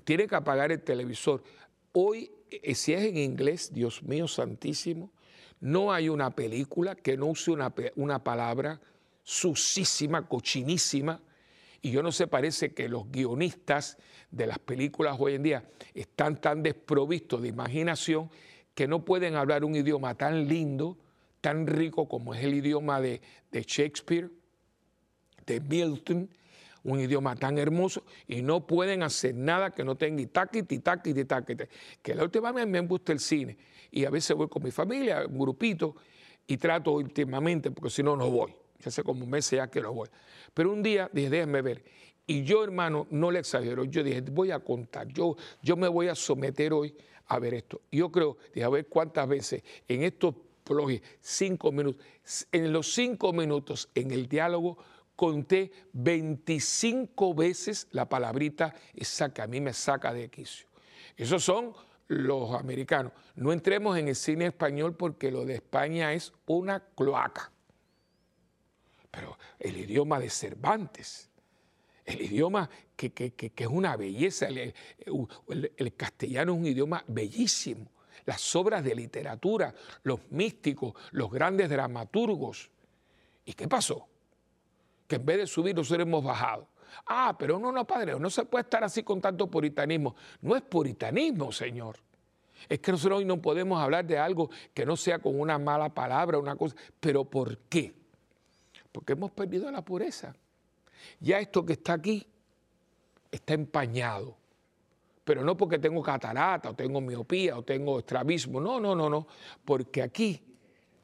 [0.04, 1.44] tiene que apagar el televisor.
[1.92, 5.12] Hoy, eh, si es en inglés, Dios mío santísimo,
[5.60, 8.80] no hay una película que no use una, una palabra
[9.24, 11.22] sucísima, cochinísima,
[11.82, 13.98] y yo no sé, parece que los guionistas
[14.32, 18.30] de las películas hoy en día están tan desprovistos de imaginación
[18.74, 20.98] que no pueden hablar un idioma tan lindo,
[21.42, 24.30] tan rico como es el idioma de, de Shakespeare,
[25.54, 26.30] de Milton
[26.84, 31.70] un idioma tan hermoso y no pueden hacer nada que no tenga itaque, titaque, titaque.
[32.02, 33.58] Que la última vez me gusta el cine
[33.92, 35.96] y a veces voy con mi familia, un grupito,
[36.48, 38.52] y trato últimamente, porque si no, no voy.
[38.80, 40.10] Ya hace como un mes ya que no voy.
[40.54, 41.84] Pero un día dije, déjenme ver.
[42.26, 43.84] Y yo, hermano, no le exagero.
[43.84, 45.08] Yo dije, voy a contar.
[45.10, 46.96] Yo, yo me voy a someter hoy
[47.28, 47.82] a ver esto.
[47.92, 50.34] Yo creo, dije, a ver cuántas veces en estos
[51.22, 52.06] cinco minutos,
[52.52, 54.78] en los cinco minutos en el diálogo,
[55.20, 60.66] conté 25 veces la palabrita esa que a mí me saca de quicio.
[61.18, 61.74] Esos son
[62.08, 63.12] los americanos.
[63.36, 67.52] No entremos en el cine español porque lo de España es una cloaca.
[69.12, 71.30] Pero el idioma de Cervantes,
[72.06, 74.74] el idioma que, es una belleza, el,
[75.76, 77.92] el castellano es un idioma bellísimo.
[78.26, 82.72] Las obras de literatura, los místicos, los grandes dramaturgos.
[83.44, 84.09] ¿Y qué pasó?
[85.10, 86.68] Que en vez de subir nosotros hemos bajado.
[87.08, 90.16] Ah, pero no, no, padre, no se puede estar así con tanto puritanismo.
[90.42, 91.98] No es puritanismo, Señor.
[92.68, 95.90] Es que nosotros hoy no podemos hablar de algo que no sea con una mala
[95.90, 96.76] palabra, una cosa.
[97.00, 97.92] ¿Pero por qué?
[98.92, 100.36] Porque hemos perdido la pureza.
[101.20, 102.28] Ya esto que está aquí
[103.32, 104.38] está empañado.
[105.24, 108.62] Pero no porque tengo catarata, o tengo miopía, o tengo estrabismo.
[108.62, 109.26] No, no, no, no.
[109.66, 110.40] Porque aquí,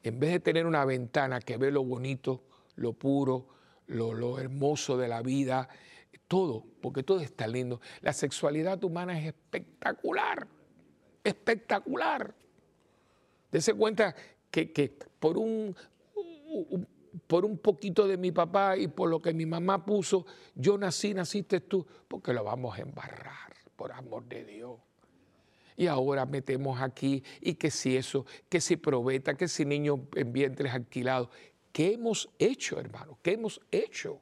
[0.00, 2.44] en vez de tener una ventana que ve lo bonito,
[2.76, 3.55] lo puro,
[3.86, 5.68] lo, hermoso de la vida,
[6.28, 7.80] todo, porque todo está lindo.
[8.00, 10.46] La sexualidad humana es espectacular,
[11.22, 12.34] espectacular.
[13.50, 14.14] Dese cuenta
[14.50, 15.76] que, por, un,
[17.26, 21.14] por un poquito de mi papá y por lo que mi mamá puso, yo nací,
[21.14, 24.78] naciste tú, porque lo vamos a embarrar, por amor de Dios.
[25.76, 30.32] Y ahora metemos aquí, y que si eso, que si probeta, que si niño en
[30.32, 31.28] vientres alquilados.
[31.76, 33.18] ¿Qué hemos hecho, hermano?
[33.20, 34.18] ¿Qué hemos hecho?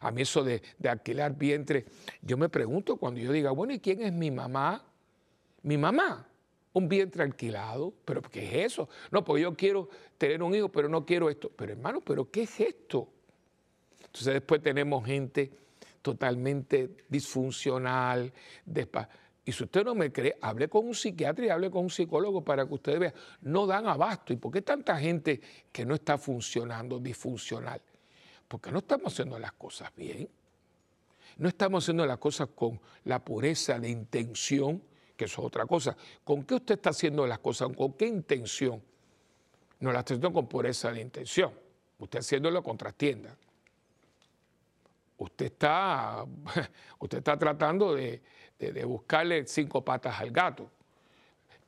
[0.00, 1.84] A mí eso de, alquilar vientre,
[2.22, 4.82] yo me pregunto cuando yo diga, bueno, ¿y quién es mi mamá?
[5.64, 6.26] Mi mamá,
[6.72, 8.88] un vientre alquilado, pero ¿qué es eso?
[9.10, 11.52] No, porque yo quiero tener un hijo, pero no quiero esto.
[11.54, 13.06] Pero hermano, ¿pero qué es esto?
[14.06, 15.50] Entonces después tenemos gente
[16.00, 18.32] totalmente disfuncional,
[19.44, 22.44] y si usted no me cree, hable con un psiquiatra y hable con un psicólogo
[22.44, 23.14] para que usted vea.
[23.40, 24.32] No dan abasto.
[24.32, 25.40] ¿Y por qué tanta gente
[25.72, 27.80] que no está funcionando, disfuncional?
[28.46, 30.28] Porque no estamos haciendo las cosas bien.
[31.38, 34.80] No estamos haciendo las cosas con la pureza de intención,
[35.16, 35.96] que eso es otra cosa.
[36.22, 37.70] ¿Con qué usted está haciendo las cosas?
[37.76, 38.80] ¿Con qué intención?
[39.80, 41.52] No las está haciendo con pureza de intención.
[41.98, 43.36] Usted haciéndolo con trastienda.
[45.16, 46.24] Usted está,
[47.00, 48.22] usted está tratando de,
[48.70, 50.70] de, buscarle cinco patas al gato,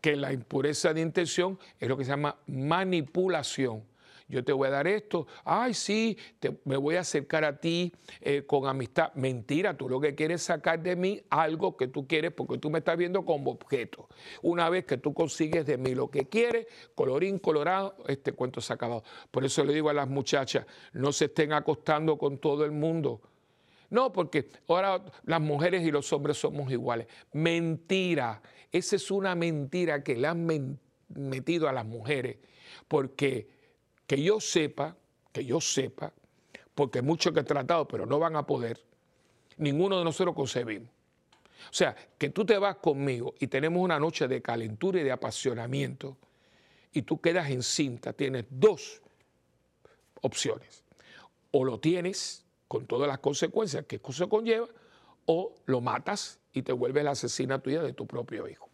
[0.00, 3.82] que la impureza de intención es lo que se llama manipulación.
[4.26, 6.16] Yo te voy a dar esto, ay sí,
[6.64, 7.92] me voy a acercar a ti
[8.22, 9.12] eh, con amistad.
[9.14, 12.70] Mentira, tú lo que quieres es sacar de mí algo que tú quieres porque tú
[12.70, 14.08] me estás viendo como objeto.
[14.40, 18.72] Una vez que tú consigues de mí lo que quieres, colorín colorado, este cuento se
[18.72, 19.04] ha acabado.
[19.30, 23.20] Por eso le digo a las muchachas, no se estén acostando con todo el mundo
[23.90, 27.06] no, porque ahora las mujeres y los hombres somos iguales.
[27.32, 28.42] Mentira.
[28.72, 30.78] Esa es una mentira que le han
[31.08, 32.38] metido a las mujeres.
[32.88, 33.48] Porque
[34.06, 34.96] que yo sepa,
[35.32, 36.12] que yo sepa,
[36.74, 38.82] porque muchos que he tratado, pero no van a poder,
[39.58, 40.90] ninguno de nosotros concebimos.
[41.70, 45.12] O sea, que tú te vas conmigo y tenemos una noche de calentura y de
[45.12, 46.18] apasionamiento
[46.92, 49.02] y tú quedas encinta, tienes dos
[50.20, 50.84] opciones.
[51.52, 54.66] O lo tienes con todas las consecuencias que eso conlleva,
[55.26, 58.68] o lo matas y te vuelves la asesina tuya de tu propio hijo.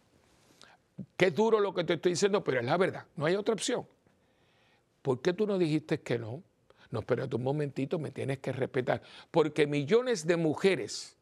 [1.17, 3.85] Qué duro lo que te estoy diciendo, pero es la verdad, no hay otra opción.
[5.01, 6.43] ¿Por qué tú no dijiste que no?
[6.91, 9.01] No, espérate un momentito, me tienes que respetar.
[9.31, 11.17] Porque millones de mujeres,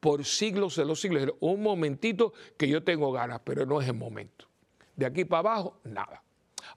[0.00, 3.94] por siglos de los siglos, un momentito que yo tengo ganas, pero no es el
[3.94, 4.46] momento.
[4.96, 6.22] De aquí para abajo, nada.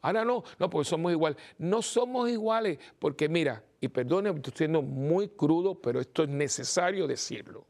[0.02, 1.38] Ahora no, no, porque somos iguales.
[1.58, 7.06] No somos iguales, porque mira, y perdone, estoy siendo muy crudo, pero esto es necesario
[7.06, 7.66] decirlo.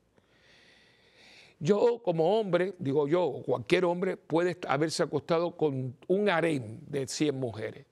[1.57, 7.39] Yo como hombre, digo yo, cualquier hombre puede haberse acostado con un harén de 100
[7.39, 7.87] mujeres.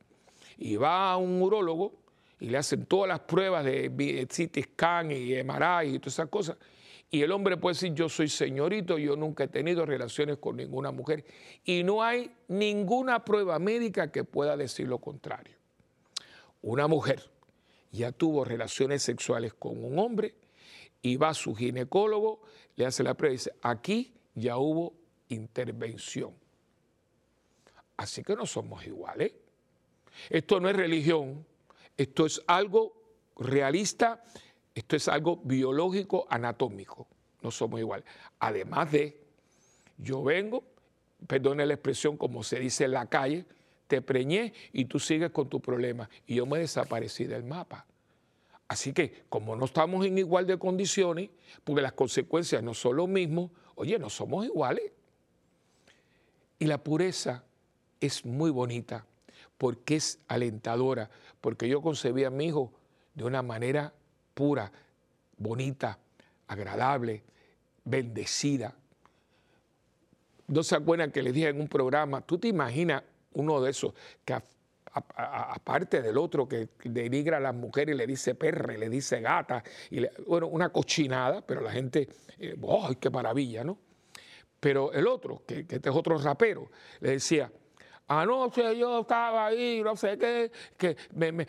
[0.55, 1.93] Y va a un urólogo
[2.39, 6.57] y le hacen todas las pruebas de CT scan y MRI y todas esas cosas.
[7.09, 10.91] Y el hombre puede decir, yo soy señorito, yo nunca he tenido relaciones con ninguna
[10.91, 11.25] mujer.
[11.65, 15.55] Y no hay ninguna prueba médica que pueda decir lo contrario.
[16.61, 17.31] Una mujer
[17.91, 20.35] ya tuvo relaciones sexuales con un hombre
[21.01, 22.41] y va a su ginecólogo,
[22.75, 24.93] le hace la prueba y dice, aquí ya hubo
[25.29, 26.33] intervención.
[27.97, 29.33] Así que no somos iguales.
[30.29, 31.45] Esto no es religión,
[31.97, 33.01] esto es algo
[33.37, 34.23] realista
[34.73, 37.07] Esto es algo biológico, anatómico.
[37.41, 38.05] No somos iguales.
[38.39, 39.19] Además de,
[39.97, 40.63] yo vengo,
[41.27, 43.45] perdone la expresión como se dice en la calle,
[43.91, 46.09] te preñé y tú sigues con tu problema.
[46.25, 47.85] Y yo me desaparecí del mapa.
[48.69, 51.29] Así que como no estamos en igual de condiciones,
[51.65, 54.93] porque las consecuencias no son lo mismo, oye, no somos iguales.
[56.57, 57.43] Y la pureza
[57.99, 59.05] es muy bonita
[59.57, 61.09] porque es alentadora,
[61.41, 62.71] porque yo concebí a mi hijo
[63.13, 63.93] de una manera
[64.33, 64.71] pura,
[65.37, 65.99] bonita,
[66.47, 67.23] agradable,
[67.83, 68.73] bendecida.
[70.47, 73.03] No se acuerdan que les dije en un programa, tú te imaginas
[73.33, 73.93] uno de esos
[74.25, 74.33] que
[74.93, 79.21] aparte del otro que denigra a las mujeres y le dice perra, y le dice
[79.21, 83.77] gata, y bueno, una cochinada, pero la gente, eh, ¡ay, qué maravilla, ¿no?
[84.59, 86.69] Pero el otro, que, este es otro rapero,
[86.99, 87.51] le decía,
[88.07, 91.47] Anoche yo estaba ahí, no sé qué, que me,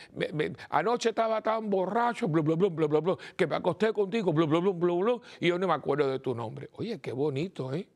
[0.70, 4.60] anoche estaba tan borracho, bla, bla, bla, bla, bla, que me acosté contigo, bla, bla,
[4.60, 6.70] bla, bla, bla, y yo no me acuerdo de tu nombre.
[6.74, 7.88] Oye, qué bonito, ¿eh?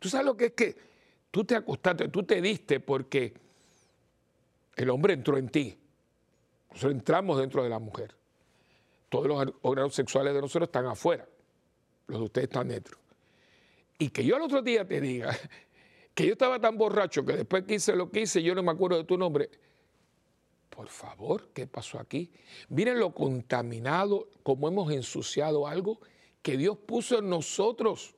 [0.00, 0.89] Tú sabes lo que es que
[1.30, 3.34] tú te acostaste, tú te diste porque
[4.76, 5.78] el hombre entró en ti.
[6.70, 8.14] Nosotros entramos dentro de la mujer.
[9.08, 11.26] Todos los órganos sexuales de nosotros están afuera.
[12.06, 12.98] Los de ustedes están dentro.
[13.98, 15.36] Y que yo el otro día te diga
[16.14, 18.72] que yo estaba tan borracho que después que hice lo que hice, yo no me
[18.72, 19.50] acuerdo de tu nombre.
[20.70, 22.32] Por favor, ¿qué pasó aquí?
[22.68, 26.00] Miren lo contaminado, como hemos ensuciado algo
[26.42, 28.14] que Dios puso en nosotros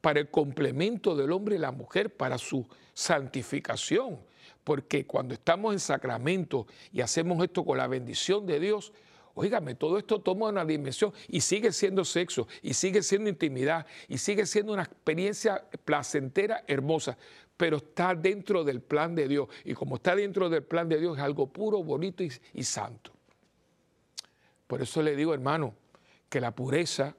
[0.00, 4.18] para el complemento del hombre y la mujer, para su santificación.
[4.64, 8.92] Porque cuando estamos en sacramento y hacemos esto con la bendición de Dios,
[9.40, 14.18] Óigame, todo esto toma una dimensión y sigue siendo sexo, y sigue siendo intimidad, y
[14.18, 17.16] sigue siendo una experiencia placentera, hermosa,
[17.56, 19.48] pero está dentro del plan de Dios.
[19.64, 23.12] Y como está dentro del plan de Dios, es algo puro, bonito y, y santo.
[24.66, 25.76] Por eso le digo, hermano,
[26.28, 27.14] que la pureza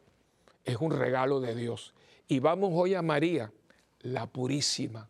[0.65, 1.93] es un regalo de Dios.
[2.31, 3.51] Y vamos hoy a María,
[4.01, 5.09] la purísima,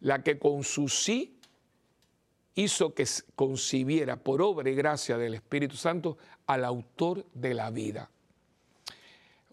[0.00, 1.38] la que con su sí
[2.56, 6.18] hizo que concibiera por obra y gracia del Espíritu Santo
[6.48, 8.10] al autor de la vida.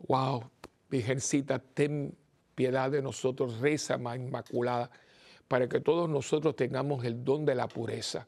[0.08, 0.50] Wow,
[0.90, 2.18] Virgencita, ten
[2.56, 4.90] piedad de nosotros, reza más inmaculada,
[5.48, 8.28] para que todos nosotros tengamos el don de la pureza.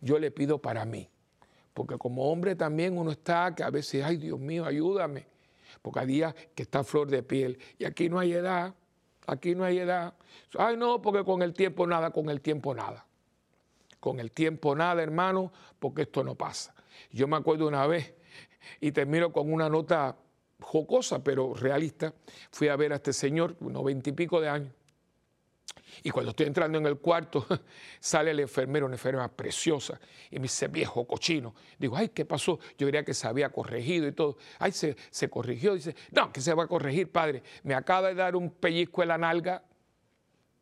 [0.00, 1.08] Yo le pido para mí,
[1.72, 5.32] porque como hombre también uno está que a veces, ay Dios mío, ayúdame,
[5.82, 8.74] porque hay días que está flor de piel y aquí no hay edad,
[9.26, 10.14] aquí no hay edad.
[10.58, 13.06] Ay no, porque con el tiempo nada, con el tiempo nada.
[14.00, 16.74] Con el tiempo nada, hermano, porque esto no pasa.
[17.10, 18.14] Yo me acuerdo una vez,
[18.80, 20.16] y termino con una nota
[20.60, 22.14] jocosa, pero realista,
[22.50, 24.72] fui a ver a este señor, unos veintipico de años,
[26.02, 27.46] y cuando estoy entrando en el cuarto,
[28.00, 31.54] sale el enfermero, una enfermera preciosa, y me dice, viejo cochino.
[31.78, 32.58] Digo, ay, ¿qué pasó?
[32.76, 34.36] Yo diría que se había corregido y todo.
[34.58, 35.74] Ay, se, se corrigió.
[35.74, 37.42] Dice, no, que se va a corregir, padre.
[37.62, 39.62] Me acaba de dar un pellizco en la nalga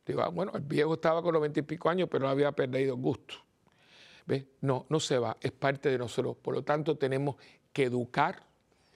[0.07, 2.97] Digo, ah, bueno, el viejo estaba con noventa y pico años, pero no había perdido
[2.97, 3.35] gusto.
[4.27, 4.45] ¿Ves?
[4.61, 6.37] No, no se va, es parte de nosotros.
[6.37, 7.37] Por lo tanto, tenemos
[7.73, 8.45] que educar,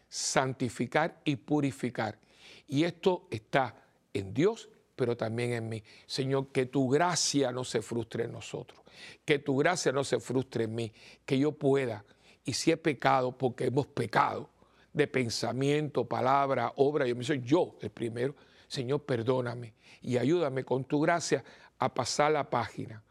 [0.09, 2.19] santificar y purificar.
[2.67, 3.75] Y esto está
[4.13, 5.83] en Dios, pero también en mí.
[6.07, 8.81] Señor, que tu gracia no se frustre en nosotros,
[9.25, 10.93] que tu gracia no se frustre en mí,
[11.25, 12.05] que yo pueda,
[12.45, 14.51] y si he pecado, porque hemos pecado,
[14.93, 18.35] de pensamiento, palabra, obra, yo me soy yo el primero,
[18.67, 21.45] Señor, perdóname y ayúdame con tu gracia
[21.79, 23.03] a pasar la página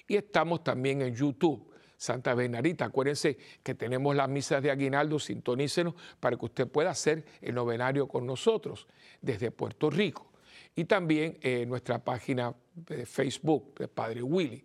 [0.06, 1.70] Y estamos también en YouTube.
[1.96, 2.84] Santa Bernardita.
[2.86, 8.08] Acuérdense que tenemos las misas de aguinaldo, sintonícenos para que usted pueda hacer el novenario
[8.08, 8.86] con nosotros
[9.20, 10.32] desde Puerto Rico.
[10.74, 14.64] Y también eh, nuestra página de Facebook de Padre Willy.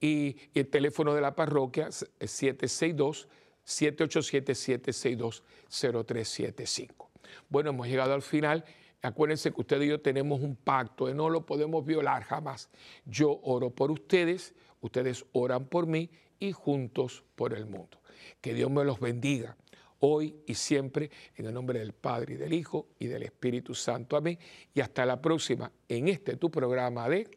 [0.00, 3.28] Y, y el teléfono de la parroquia es 762
[3.62, 7.10] 787 762 0375.
[7.48, 8.64] Bueno, hemos llegado al final.
[9.04, 12.70] Acuérdense que ustedes y yo tenemos un pacto y no lo podemos violar jamás.
[13.04, 18.00] Yo oro por ustedes, ustedes oran por mí y juntos por el mundo.
[18.40, 19.58] Que Dios me los bendiga.
[20.00, 24.16] hoy y siempre, en el nombre del Padre y del Hijo y del Espíritu Santo.
[24.16, 24.38] Amén.
[24.72, 27.28] Y hasta la próxima en este tu programa de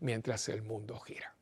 [0.00, 1.33] Mientras el mundo gira.